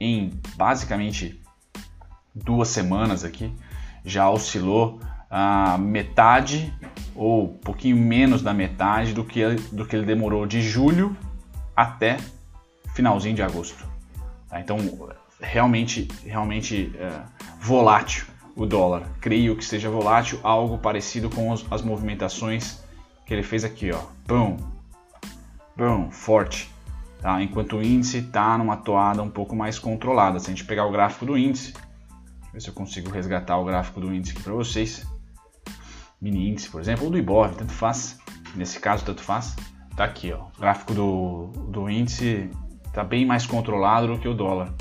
em 0.00 0.32
basicamente 0.56 1.40
duas 2.34 2.68
semanas 2.68 3.24
aqui, 3.24 3.52
já 4.04 4.28
oscilou 4.28 5.00
a 5.30 5.78
metade 5.78 6.72
ou 7.14 7.44
um 7.44 7.58
pouquinho 7.58 7.96
menos 7.96 8.42
da 8.42 8.52
metade 8.52 9.12
do 9.12 9.24
que, 9.24 9.44
do 9.72 9.86
que 9.86 9.94
ele 9.94 10.04
demorou 10.04 10.46
de 10.46 10.60
julho 10.60 11.16
até 11.76 12.16
finalzinho 12.94 13.34
de 13.34 13.42
agosto. 13.42 13.86
Tá? 14.48 14.60
Então, 14.60 14.78
realmente, 15.40 16.08
realmente 16.24 16.92
é, 16.98 17.22
volátil 17.60 18.26
o 18.56 18.66
dólar. 18.66 19.08
Creio 19.20 19.56
que 19.56 19.64
seja 19.64 19.90
volátil, 19.90 20.38
algo 20.42 20.78
parecido 20.78 21.28
com 21.30 21.50
os, 21.50 21.64
as 21.70 21.82
movimentações 21.82 22.82
que 23.26 23.32
ele 23.32 23.42
fez 23.42 23.64
aqui, 23.64 23.90
ó. 23.90 24.00
Pum, 24.26 24.56
pum, 25.76 26.11
forte. 26.11 26.70
Tá? 27.20 27.42
Enquanto 27.42 27.76
o 27.76 27.82
índice 27.82 28.18
está 28.18 28.56
numa 28.58 28.76
toada 28.76 29.23
um 29.23 29.30
pouco 29.30 29.56
mais 29.56 29.78
controlada. 29.78 30.38
Se 30.38 30.46
a 30.46 30.50
gente 30.50 30.64
pegar 30.64 30.87
o 30.87 30.92
gráfico 30.92 31.25
do 31.25 31.38
índice, 31.38 31.73
ver 32.52 32.61
se 32.61 32.68
eu 32.68 32.75
consigo 32.75 33.11
resgatar 33.11 33.56
o 33.58 33.64
gráfico 33.64 34.00
do 34.00 34.14
índice 34.14 34.32
aqui 34.32 34.42
para 34.42 34.52
vocês. 34.52 35.06
Mini 36.20 36.50
índice, 36.50 36.68
por 36.68 36.80
exemplo, 36.80 37.04
ou 37.04 37.11
do 37.11 37.18
Ibov, 37.18 37.54
tanto 37.56 37.73
faz. 37.73 38.18
Nesse 38.54 38.78
caso, 38.78 39.04
tanto 39.04 39.23
faz. 39.23 39.56
Tá 39.96 40.04
aqui, 40.04 40.32
ó. 40.32 40.46
O 40.56 40.61
gráfico 40.61 40.94
do, 40.94 41.46
do 41.68 41.88
índice 41.88 42.50
Está 42.94 43.02
bem 43.02 43.26
mais 43.26 43.44
controlado 43.44 44.06
do 44.06 44.20
que 44.20 44.28
o 44.28 44.32
dólar. 44.32 44.73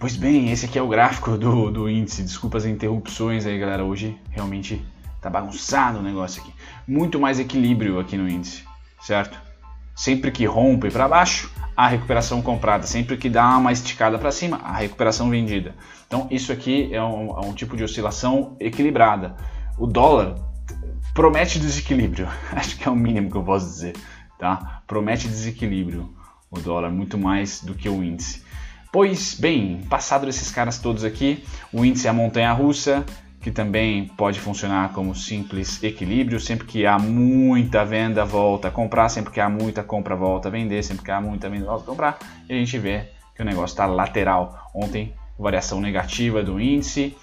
Pois 0.00 0.16
bem, 0.16 0.50
esse 0.50 0.64
aqui 0.64 0.78
é 0.78 0.82
o 0.82 0.88
gráfico 0.88 1.36
do, 1.36 1.70
do 1.70 1.86
índice. 1.86 2.22
Desculpa 2.22 2.56
as 2.56 2.64
interrupções 2.64 3.44
aí, 3.44 3.58
galera. 3.58 3.84
Hoje 3.84 4.18
realmente 4.30 4.82
tá 5.20 5.28
bagunçado 5.28 5.98
o 5.98 6.02
negócio 6.02 6.40
aqui. 6.40 6.54
Muito 6.88 7.20
mais 7.20 7.38
equilíbrio 7.38 8.00
aqui 8.00 8.16
no 8.16 8.26
índice, 8.26 8.64
certo? 9.02 9.38
Sempre 9.94 10.30
que 10.30 10.46
rompe 10.46 10.90
para 10.90 11.06
baixo, 11.06 11.52
a 11.76 11.86
recuperação 11.86 12.40
comprada. 12.40 12.86
Sempre 12.86 13.18
que 13.18 13.28
dá 13.28 13.58
uma 13.58 13.72
esticada 13.72 14.18
para 14.18 14.32
cima, 14.32 14.56
a 14.64 14.72
recuperação 14.72 15.28
vendida. 15.28 15.74
Então, 16.06 16.26
isso 16.30 16.50
aqui 16.50 16.88
é 16.94 17.02
um, 17.02 17.38
é 17.38 17.46
um 17.46 17.52
tipo 17.52 17.76
de 17.76 17.84
oscilação 17.84 18.56
equilibrada. 18.58 19.36
O 19.76 19.86
dólar 19.86 20.36
promete 21.12 21.58
desequilíbrio. 21.58 22.26
Acho 22.56 22.78
que 22.78 22.88
é 22.88 22.90
o 22.90 22.96
mínimo 22.96 23.30
que 23.30 23.36
eu 23.36 23.44
posso 23.44 23.66
dizer 23.66 23.92
tá? 24.40 24.82
Promete 24.86 25.28
desequilíbrio 25.28 26.12
o 26.50 26.58
dólar 26.58 26.90
muito 26.90 27.16
mais 27.18 27.62
do 27.62 27.74
que 27.74 27.88
o 27.88 28.02
índice. 28.02 28.42
Pois 28.92 29.34
bem, 29.38 29.82
passado 29.88 30.26
desses 30.26 30.50
caras 30.50 30.78
todos 30.78 31.04
aqui, 31.04 31.44
o 31.72 31.84
índice 31.84 32.08
é 32.08 32.10
a 32.10 32.12
montanha 32.12 32.52
russa, 32.52 33.06
que 33.40 33.48
também 33.48 34.08
pode 34.16 34.40
funcionar 34.40 34.92
como 34.92 35.14
simples 35.14 35.80
equilíbrio, 35.80 36.40
sempre 36.40 36.66
que 36.66 36.84
há 36.84 36.98
muita 36.98 37.84
venda, 37.84 38.24
volta 38.24 38.66
a 38.66 38.70
comprar, 38.70 39.08
sempre 39.08 39.32
que 39.32 39.40
há 39.40 39.48
muita 39.48 39.84
compra, 39.84 40.16
volta 40.16 40.48
a 40.48 40.50
vender, 40.50 40.82
sempre 40.82 41.04
que 41.04 41.10
há 41.12 41.20
muita 41.20 41.48
venda, 41.48 41.66
volta 41.66 41.84
a 41.84 41.86
comprar, 41.86 42.18
e 42.48 42.52
a 42.52 42.56
gente 42.56 42.76
vê 42.78 43.08
que 43.32 43.40
o 43.40 43.44
negócio 43.44 43.74
está 43.74 43.86
lateral. 43.86 44.68
Ontem, 44.74 45.14
variação 45.38 45.80
negativa 45.80 46.42
do 46.42 46.60
índice, 46.60 47.16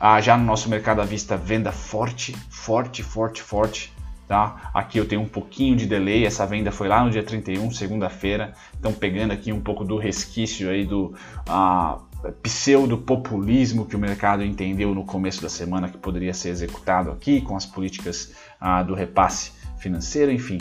ah, 0.00 0.22
já 0.22 0.38
no 0.38 0.44
nosso 0.44 0.70
mercado 0.70 1.02
à 1.02 1.04
vista, 1.04 1.36
venda 1.36 1.70
forte, 1.70 2.34
forte, 2.48 3.02
forte, 3.02 3.42
forte, 3.42 3.92
Tá? 4.30 4.70
Aqui 4.72 4.96
eu 4.96 5.08
tenho 5.08 5.22
um 5.22 5.28
pouquinho 5.28 5.74
de 5.74 5.86
delay, 5.86 6.24
essa 6.24 6.46
venda 6.46 6.70
foi 6.70 6.86
lá 6.86 7.02
no 7.02 7.10
dia 7.10 7.20
31, 7.20 7.72
segunda-feira, 7.72 8.54
então 8.78 8.92
pegando 8.92 9.32
aqui 9.32 9.52
um 9.52 9.60
pouco 9.60 9.84
do 9.84 9.96
resquício 9.96 10.70
aí 10.70 10.86
do 10.86 11.16
uh, 11.48 12.30
pseudo-populismo 12.40 13.84
que 13.86 13.96
o 13.96 13.98
mercado 13.98 14.44
entendeu 14.44 14.94
no 14.94 15.04
começo 15.04 15.42
da 15.42 15.48
semana 15.48 15.88
que 15.88 15.98
poderia 15.98 16.32
ser 16.32 16.50
executado 16.50 17.10
aqui 17.10 17.40
com 17.40 17.56
as 17.56 17.66
políticas 17.66 18.32
uh, 18.62 18.84
do 18.84 18.94
repasse 18.94 19.50
financeiro, 19.80 20.30
enfim, 20.30 20.58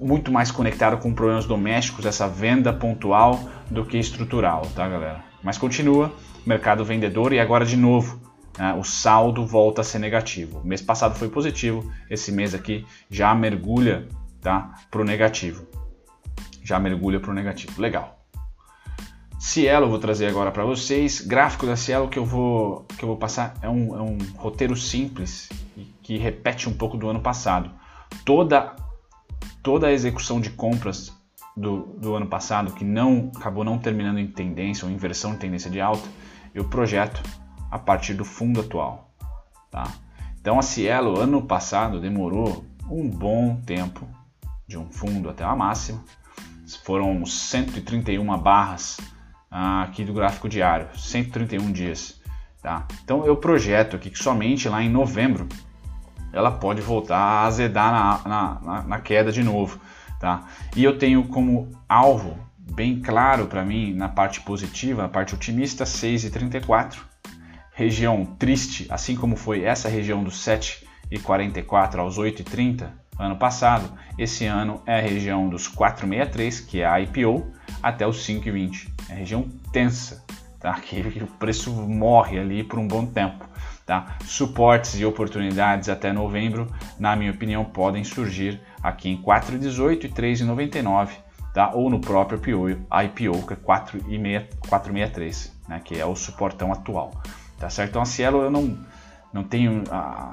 muito 0.00 0.32
mais 0.32 0.50
conectado 0.50 0.96
com 0.96 1.12
problemas 1.12 1.44
domésticos, 1.44 2.06
essa 2.06 2.26
venda 2.26 2.72
pontual 2.72 3.38
do 3.70 3.84
que 3.84 3.98
estrutural, 3.98 4.62
tá 4.74 4.88
galera? 4.88 5.22
Mas 5.42 5.58
continua, 5.58 6.10
mercado 6.46 6.82
vendedor 6.82 7.34
e 7.34 7.38
agora 7.38 7.66
de 7.66 7.76
novo, 7.76 8.31
né, 8.58 8.74
o 8.74 8.84
saldo 8.84 9.46
volta 9.46 9.80
a 9.80 9.84
ser 9.84 9.98
negativo. 9.98 10.60
Mês 10.64 10.82
passado 10.82 11.14
foi 11.14 11.28
positivo, 11.28 11.90
esse 12.10 12.30
mês 12.30 12.54
aqui 12.54 12.86
já 13.10 13.34
mergulha 13.34 14.08
tá, 14.40 14.74
para 14.90 15.00
o 15.00 15.04
negativo. 15.04 15.66
Já 16.62 16.78
mergulha 16.78 17.18
para 17.20 17.30
o 17.30 17.34
negativo. 17.34 17.80
Legal. 17.80 18.18
Cielo, 19.38 19.88
vou 19.88 19.98
trazer 19.98 20.28
agora 20.28 20.52
para 20.52 20.64
vocês. 20.64 21.20
Gráfico 21.20 21.66
da 21.66 21.74
Cielo 21.74 22.08
que 22.08 22.18
eu 22.18 22.24
vou, 22.24 22.86
que 22.96 23.02
eu 23.02 23.08
vou 23.08 23.16
passar 23.16 23.54
é 23.60 23.68
um, 23.68 23.96
é 23.96 24.00
um 24.00 24.18
roteiro 24.36 24.76
simples 24.76 25.48
que 26.00 26.16
repete 26.16 26.68
um 26.68 26.72
pouco 26.72 26.96
do 26.96 27.08
ano 27.08 27.20
passado. 27.20 27.70
Toda, 28.24 28.76
toda 29.62 29.88
a 29.88 29.92
execução 29.92 30.40
de 30.40 30.50
compras 30.50 31.12
do, 31.56 31.96
do 31.98 32.14
ano 32.14 32.26
passado, 32.26 32.72
que 32.72 32.84
não 32.84 33.32
acabou 33.34 33.64
não 33.64 33.78
terminando 33.78 34.18
em 34.18 34.28
tendência 34.28 34.86
ou 34.86 34.92
inversão 34.92 35.32
de 35.32 35.38
tendência 35.38 35.70
de 35.70 35.80
alta, 35.80 36.08
eu 36.54 36.64
projeto 36.68 37.22
a 37.72 37.78
partir 37.78 38.12
do 38.12 38.24
fundo 38.24 38.60
atual. 38.60 39.10
Tá? 39.70 39.90
Então 40.38 40.58
a 40.58 40.62
Cielo 40.62 41.18
ano 41.18 41.40
passado 41.40 41.98
demorou 41.98 42.66
um 42.90 43.08
bom 43.08 43.56
tempo 43.64 44.06
de 44.68 44.76
um 44.76 44.92
fundo 44.92 45.30
até 45.30 45.42
a 45.42 45.56
máxima. 45.56 46.04
Foram 46.84 47.24
131 47.24 48.36
barras 48.38 49.00
ah, 49.50 49.82
aqui 49.84 50.04
do 50.04 50.12
gráfico 50.12 50.50
diário, 50.50 50.88
131 50.94 51.72
dias. 51.72 52.20
Tá? 52.60 52.86
Então 53.02 53.24
eu 53.24 53.36
projeto 53.36 53.96
aqui 53.96 54.10
que 54.10 54.22
somente 54.22 54.68
lá 54.68 54.82
em 54.82 54.90
novembro 54.90 55.48
ela 56.30 56.50
pode 56.50 56.82
voltar 56.82 57.16
a 57.16 57.46
azedar 57.46 58.22
na, 58.28 58.60
na, 58.60 58.82
na, 58.82 59.00
queda 59.00 59.32
de 59.32 59.42
novo. 59.42 59.80
Tá? 60.20 60.46
E 60.76 60.84
eu 60.84 60.98
tenho 60.98 61.24
como 61.24 61.70
alvo 61.88 62.38
bem 62.58 63.00
claro 63.00 63.46
para 63.46 63.64
mim 63.64 63.94
na 63.94 64.08
parte 64.08 64.42
positiva, 64.42 65.02
na 65.02 65.08
parte 65.08 65.34
otimista, 65.34 65.84
6,34 65.84 67.11
região 67.72 68.24
triste, 68.24 68.86
assim 68.90 69.16
como 69.16 69.36
foi 69.36 69.64
essa 69.64 69.88
região 69.88 70.22
dos 70.22 70.36
7,44 70.44 71.98
aos 71.98 72.18
8,30 72.18 73.02
ano 73.18 73.36
passado, 73.36 73.90
esse 74.18 74.46
ano 74.46 74.82
é 74.86 74.98
a 74.98 75.02
região 75.02 75.48
dos 75.48 75.68
4,63, 75.68 76.66
que 76.66 76.80
é 76.80 76.86
a 76.86 77.00
IPO, 77.00 77.46
até 77.82 78.06
os 78.06 78.26
5,20. 78.26 78.88
É 79.08 79.12
a 79.12 79.16
região 79.16 79.48
tensa, 79.72 80.24
tá? 80.58 80.74
que 80.80 81.22
o 81.22 81.26
preço 81.26 81.70
morre 81.72 82.38
ali 82.38 82.64
por 82.64 82.78
um 82.78 82.88
bom 82.88 83.06
tempo. 83.06 83.46
Tá? 83.84 84.16
Suportes 84.24 84.98
e 84.98 85.04
oportunidades 85.04 85.88
até 85.88 86.12
novembro, 86.12 86.72
na 86.98 87.16
minha 87.16 87.32
opinião, 87.32 87.64
podem 87.64 88.04
surgir 88.04 88.60
aqui 88.82 89.10
em 89.10 89.20
4,18 89.20 90.04
e 90.04 90.08
3,99, 90.08 91.08
tá? 91.52 91.72
ou 91.74 91.90
no 91.90 92.00
próprio 92.00 92.38
IPO, 92.38 92.68
IPO 92.70 93.46
que 93.46 93.54
é 93.54 93.56
4,63, 93.56 95.50
né? 95.68 95.80
que 95.84 95.98
é 95.98 96.06
o 96.06 96.14
suportão 96.14 96.72
atual. 96.72 97.10
Tá 97.62 97.70
certo? 97.70 97.90
Então 97.90 98.02
a 98.02 98.04
Cielo 98.04 98.42
eu 98.42 98.50
não, 98.50 98.76
não 99.32 99.44
tenho 99.44 99.84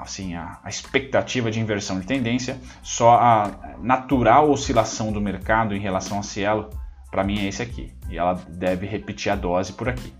assim, 0.02 0.34
a, 0.34 0.58
a, 0.64 0.68
expectativa 0.68 1.48
de 1.48 1.60
inversão 1.60 2.00
de 2.00 2.04
tendência, 2.04 2.58
só 2.82 3.14
a 3.14 3.76
natural 3.80 4.50
oscilação 4.50 5.12
do 5.12 5.20
mercado 5.20 5.72
em 5.72 5.78
relação 5.78 6.18
a 6.18 6.24
Cielo, 6.24 6.70
para 7.08 7.22
mim 7.22 7.38
é 7.38 7.46
esse 7.46 7.62
aqui. 7.62 7.94
E 8.08 8.18
ela 8.18 8.34
deve 8.48 8.84
repetir 8.84 9.30
a 9.30 9.36
dose 9.36 9.74
por 9.74 9.88
aqui, 9.88 10.12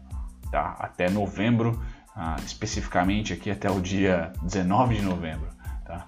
tá? 0.52 0.76
até 0.78 1.10
novembro, 1.10 1.82
ah, 2.14 2.36
especificamente 2.46 3.32
aqui 3.32 3.50
até 3.50 3.68
o 3.68 3.80
dia 3.80 4.32
19 4.44 4.94
de 4.94 5.02
novembro. 5.02 5.48
Tá? 5.84 6.06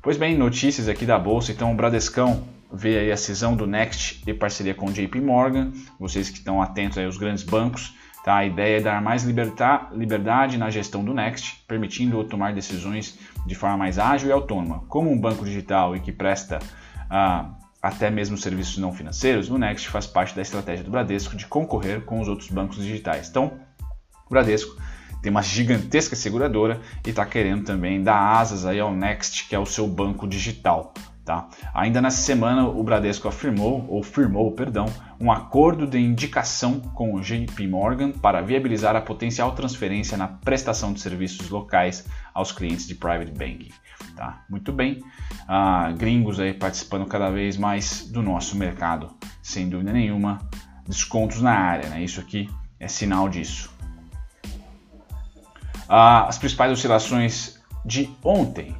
Pois 0.00 0.16
bem, 0.16 0.38
notícias 0.38 0.88
aqui 0.88 1.04
da 1.04 1.18
Bolsa, 1.18 1.50
então 1.50 1.72
o 1.72 1.74
Bradescão 1.74 2.44
vê 2.72 3.00
aí 3.00 3.10
a 3.10 3.16
cisão 3.16 3.56
do 3.56 3.66
Next 3.66 4.22
e 4.24 4.32
parceria 4.32 4.76
com 4.76 4.86
o 4.86 4.92
JP 4.92 5.20
Morgan, 5.20 5.72
vocês 5.98 6.30
que 6.30 6.38
estão 6.38 6.62
atentos 6.62 6.98
aí 6.98 7.04
aos 7.04 7.16
grandes 7.16 7.42
bancos, 7.42 7.96
Tá? 8.26 8.38
A 8.38 8.44
ideia 8.44 8.78
é 8.78 8.80
dar 8.80 9.00
mais 9.00 9.22
liberdade 9.22 10.58
na 10.58 10.68
gestão 10.68 11.04
do 11.04 11.14
Next, 11.14 11.62
permitindo-o 11.68 12.24
tomar 12.24 12.52
decisões 12.52 13.16
de 13.46 13.54
forma 13.54 13.76
mais 13.76 14.00
ágil 14.00 14.28
e 14.28 14.32
autônoma. 14.32 14.82
Como 14.88 15.08
um 15.08 15.16
banco 15.16 15.44
digital 15.44 15.94
e 15.94 16.00
que 16.00 16.10
presta 16.10 16.58
ah, 17.08 17.52
até 17.80 18.10
mesmo 18.10 18.36
serviços 18.36 18.78
não 18.78 18.92
financeiros, 18.92 19.48
o 19.48 19.56
Next 19.56 19.88
faz 19.90 20.08
parte 20.08 20.34
da 20.34 20.42
estratégia 20.42 20.84
do 20.84 20.90
Bradesco 20.90 21.36
de 21.36 21.46
concorrer 21.46 22.04
com 22.04 22.20
os 22.20 22.26
outros 22.26 22.50
bancos 22.50 22.78
digitais. 22.78 23.28
Então, 23.28 23.60
o 24.26 24.30
Bradesco 24.30 24.76
tem 25.22 25.30
uma 25.30 25.40
gigantesca 25.40 26.16
seguradora 26.16 26.80
e 27.06 27.10
está 27.10 27.24
querendo 27.24 27.64
também 27.64 28.02
dar 28.02 28.18
asas 28.18 28.66
aí 28.66 28.80
ao 28.80 28.92
Next, 28.92 29.48
que 29.48 29.54
é 29.54 29.58
o 29.60 29.64
seu 29.64 29.86
banco 29.86 30.26
digital. 30.26 30.92
Tá? 31.26 31.48
Ainda 31.74 32.00
nessa 32.00 32.22
semana, 32.22 32.68
o 32.68 32.84
Bradesco 32.84 33.26
afirmou, 33.26 33.84
ou 33.88 34.00
firmou, 34.00 34.52
perdão, 34.52 34.86
um 35.20 35.32
acordo 35.32 35.84
de 35.84 35.98
indicação 35.98 36.78
com 36.78 37.14
o 37.14 37.20
JP 37.20 37.66
Morgan 37.66 38.12
para 38.12 38.40
viabilizar 38.40 38.94
a 38.94 39.00
potencial 39.00 39.52
transferência 39.52 40.16
na 40.16 40.28
prestação 40.28 40.92
de 40.92 41.00
serviços 41.00 41.50
locais 41.50 42.06
aos 42.32 42.52
clientes 42.52 42.86
de 42.86 42.94
private 42.94 43.32
banking. 43.32 43.72
Tá? 44.14 44.44
Muito 44.48 44.72
bem, 44.72 45.02
ah, 45.48 45.92
gringos 45.98 46.38
aí 46.38 46.54
participando 46.54 47.06
cada 47.06 47.28
vez 47.28 47.56
mais 47.56 48.08
do 48.08 48.22
nosso 48.22 48.56
mercado, 48.56 49.10
sem 49.42 49.68
dúvida 49.68 49.92
nenhuma, 49.92 50.38
descontos 50.86 51.42
na 51.42 51.50
área, 51.50 51.88
né? 51.88 52.04
isso 52.04 52.20
aqui 52.20 52.48
é 52.78 52.86
sinal 52.86 53.28
disso. 53.28 53.74
Ah, 55.88 56.28
as 56.28 56.38
principais 56.38 56.70
oscilações 56.70 57.58
de 57.84 58.08
ontem. 58.22 58.76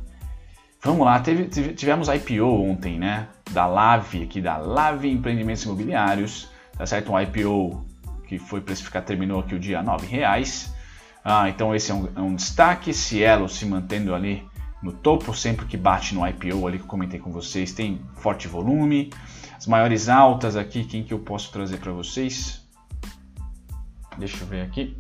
Vamos 0.87 1.05
lá, 1.05 1.18
teve, 1.18 1.46
tivemos 1.72 2.07
IPO 2.07 2.44
ontem, 2.44 2.96
né? 2.96 3.27
Da 3.51 3.66
Lave, 3.66 4.22
aqui 4.22 4.40
da 4.40 4.57
Lave 4.57 5.11
Empreendimentos 5.11 5.64
Imobiliários, 5.64 6.49
tá 6.79 6.87
certo? 6.87 7.11
Um 7.11 7.20
IPO 7.20 7.85
que 8.29 8.38
foi 8.38 8.61
precificado, 8.61 9.05
terminou 9.05 9.40
aqui 9.40 9.57
o 9.57 9.59
dia 9.59 9.81
R$ 9.81 10.07
reais. 10.07 10.72
Ah, 11.25 11.49
então 11.49 11.75
esse 11.75 11.90
é 11.90 11.94
um, 11.94 12.09
é 12.14 12.20
um, 12.20 12.37
destaque. 12.37 12.94
Cielo 12.94 13.49
se 13.49 13.66
mantendo 13.66 14.14
ali 14.14 14.46
no 14.81 14.92
topo, 14.92 15.35
sempre 15.35 15.66
que 15.66 15.77
bate 15.77 16.14
no 16.14 16.25
IPO 16.25 16.64
ali 16.68 16.79
que 16.79 16.85
eu 16.85 16.88
comentei 16.88 17.18
com 17.18 17.33
vocês, 17.33 17.72
tem 17.72 18.01
forte 18.18 18.46
volume. 18.46 19.11
As 19.59 19.66
maiores 19.66 20.09
altas 20.09 20.55
aqui, 20.55 20.85
quem 20.85 21.03
que 21.03 21.12
eu 21.12 21.18
posso 21.18 21.51
trazer 21.51 21.79
para 21.79 21.90
vocês? 21.90 22.64
Deixa 24.16 24.40
eu 24.40 24.46
ver 24.46 24.61
aqui. 24.61 24.96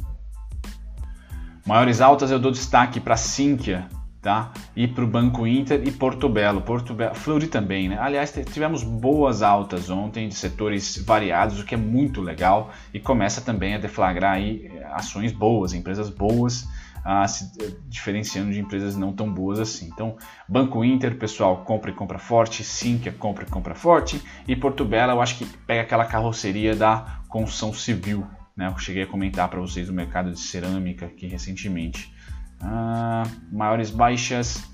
Maiores 1.64 2.00
altas 2.00 2.32
eu 2.32 2.40
dou 2.40 2.50
destaque 2.50 2.98
para 2.98 3.16
Sinqia, 3.16 3.88
tá? 4.26 4.50
E 4.74 4.88
para 4.88 5.04
o 5.04 5.06
Banco 5.06 5.46
Inter 5.46 5.86
e 5.86 5.92
Porto 5.92 6.28
Belo. 6.28 6.60
Porto 6.60 6.92
Belo, 6.92 7.14
Fleury 7.14 7.46
também, 7.46 7.88
né? 7.88 7.96
Aliás, 7.96 8.34
tivemos 8.52 8.82
boas 8.82 9.40
altas 9.40 9.88
ontem 9.88 10.26
de 10.26 10.34
setores 10.34 11.00
variados, 11.06 11.60
o 11.60 11.64
que 11.64 11.76
é 11.76 11.78
muito 11.78 12.20
legal 12.20 12.72
e 12.92 12.98
começa 12.98 13.40
também 13.40 13.76
a 13.76 13.78
deflagrar 13.78 14.32
aí 14.32 14.68
eh, 14.74 14.84
ações 14.90 15.30
boas, 15.30 15.72
empresas 15.72 16.10
boas, 16.10 16.66
ah, 17.04 17.28
se 17.28 17.52
diferenciando 17.88 18.50
de 18.50 18.58
empresas 18.58 18.96
não 18.96 19.12
tão 19.12 19.32
boas 19.32 19.60
assim. 19.60 19.90
Então, 19.94 20.16
Banco 20.48 20.84
Inter, 20.84 21.16
pessoal, 21.16 21.58
compra 21.58 21.92
e 21.92 21.94
compra 21.94 22.18
forte, 22.18 22.64
Sinqia 22.64 23.12
compra 23.12 23.44
e 23.44 23.48
compra 23.48 23.76
forte 23.76 24.20
e 24.48 24.56
Porto 24.56 24.84
Belo, 24.84 25.12
eu 25.12 25.22
acho 25.22 25.38
que 25.38 25.46
pega 25.68 25.82
aquela 25.82 26.04
carroceria 26.04 26.74
da 26.74 27.20
construção 27.28 27.72
civil, 27.72 28.26
né? 28.56 28.66
Eu 28.66 28.76
cheguei 28.76 29.04
a 29.04 29.06
comentar 29.06 29.48
para 29.48 29.60
vocês 29.60 29.88
o 29.88 29.92
mercado 29.92 30.32
de 30.32 30.40
cerâmica 30.40 31.06
aqui 31.06 31.28
recentemente. 31.28 32.15
Ah, 32.60 33.24
maiores 33.52 33.90
baixas 33.90 34.64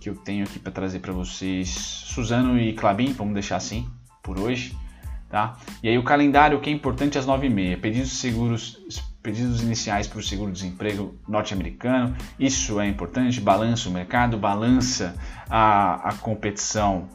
que 0.00 0.08
eu 0.08 0.14
tenho 0.14 0.44
aqui 0.44 0.58
para 0.58 0.72
trazer 0.72 1.00
para 1.00 1.12
vocês. 1.12 1.68
Suzano 1.68 2.58
e 2.58 2.72
Clabin, 2.72 3.12
vamos 3.12 3.34
deixar 3.34 3.56
assim 3.56 3.88
por 4.22 4.38
hoje. 4.38 4.76
Tá? 5.28 5.56
E 5.82 5.88
aí 5.88 5.98
o 5.98 6.04
calendário 6.04 6.60
que 6.60 6.70
é 6.70 6.72
importante 6.72 7.18
às 7.18 7.26
9h30. 7.26 7.80
Pedidos 7.80 8.12
seguros, 8.12 8.80
pedidos 9.22 9.62
iniciais 9.62 10.06
para 10.06 10.20
o 10.20 10.22
seguro-desemprego 10.22 11.18
norte-americano. 11.26 12.14
Isso 12.38 12.78
é 12.80 12.86
importante, 12.86 13.40
balança 13.40 13.88
o 13.88 13.92
mercado, 13.92 14.38
balança 14.38 15.16
a, 15.50 16.10
a 16.10 16.14
competição 16.14 17.08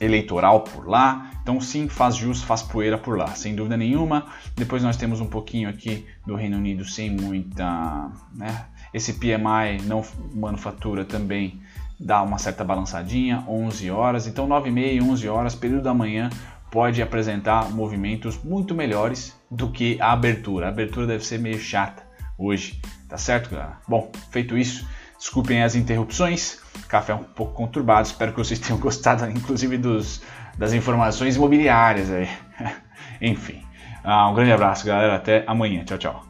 eleitoral 0.00 0.62
por 0.62 0.88
lá. 0.88 1.30
Então 1.42 1.60
sim, 1.60 1.88
faz 1.88 2.16
jus, 2.16 2.42
faz 2.42 2.62
poeira 2.62 2.96
por 2.96 3.18
lá, 3.18 3.28
sem 3.28 3.54
dúvida 3.54 3.76
nenhuma. 3.76 4.26
Depois 4.56 4.82
nós 4.82 4.96
temos 4.96 5.20
um 5.20 5.26
pouquinho 5.26 5.68
aqui 5.68 6.06
do 6.26 6.34
Reino 6.34 6.56
Unido 6.56 6.84
sem 6.84 7.10
muita, 7.10 8.10
né, 8.34 8.66
esse 8.92 9.14
PMI 9.14 9.82
não 9.84 10.04
manufatura 10.34 11.04
também 11.04 11.60
dá 11.98 12.22
uma 12.22 12.38
certa 12.38 12.64
balançadinha, 12.64 13.44
11 13.46 13.90
horas. 13.90 14.26
Então 14.26 14.46
9 14.46 14.68
e 14.68 14.72
meia, 14.72 15.02
11 15.02 15.28
horas, 15.28 15.54
período 15.54 15.82
da 15.82 15.94
manhã, 15.94 16.30
pode 16.70 17.02
apresentar 17.02 17.70
movimentos 17.70 18.42
muito 18.42 18.74
melhores 18.74 19.36
do 19.50 19.70
que 19.70 20.00
a 20.00 20.12
abertura. 20.12 20.66
A 20.66 20.68
abertura 20.70 21.06
deve 21.06 21.24
ser 21.24 21.38
meio 21.38 21.58
chata 21.58 22.02
hoje, 22.38 22.80
tá 23.08 23.18
certo, 23.18 23.50
galera? 23.50 23.78
Bom, 23.86 24.10
feito 24.30 24.56
isso, 24.56 24.88
desculpem 25.18 25.62
as 25.62 25.74
interrupções. 25.74 26.58
Café 26.88 27.14
um 27.14 27.22
pouco 27.22 27.52
conturbado, 27.52 28.06
espero 28.06 28.32
que 28.32 28.38
vocês 28.38 28.58
tenham 28.60 28.78
gostado, 28.78 29.28
inclusive 29.30 29.76
dos, 29.76 30.22
das 30.56 30.72
informações 30.72 31.36
imobiliárias 31.36 32.10
aí. 32.10 32.28
Enfim, 33.20 33.62
uh, 34.04 34.30
um 34.30 34.34
grande 34.34 34.52
abraço, 34.52 34.86
galera. 34.86 35.16
Até 35.16 35.44
amanhã. 35.46 35.84
Tchau, 35.84 35.98
tchau. 35.98 36.29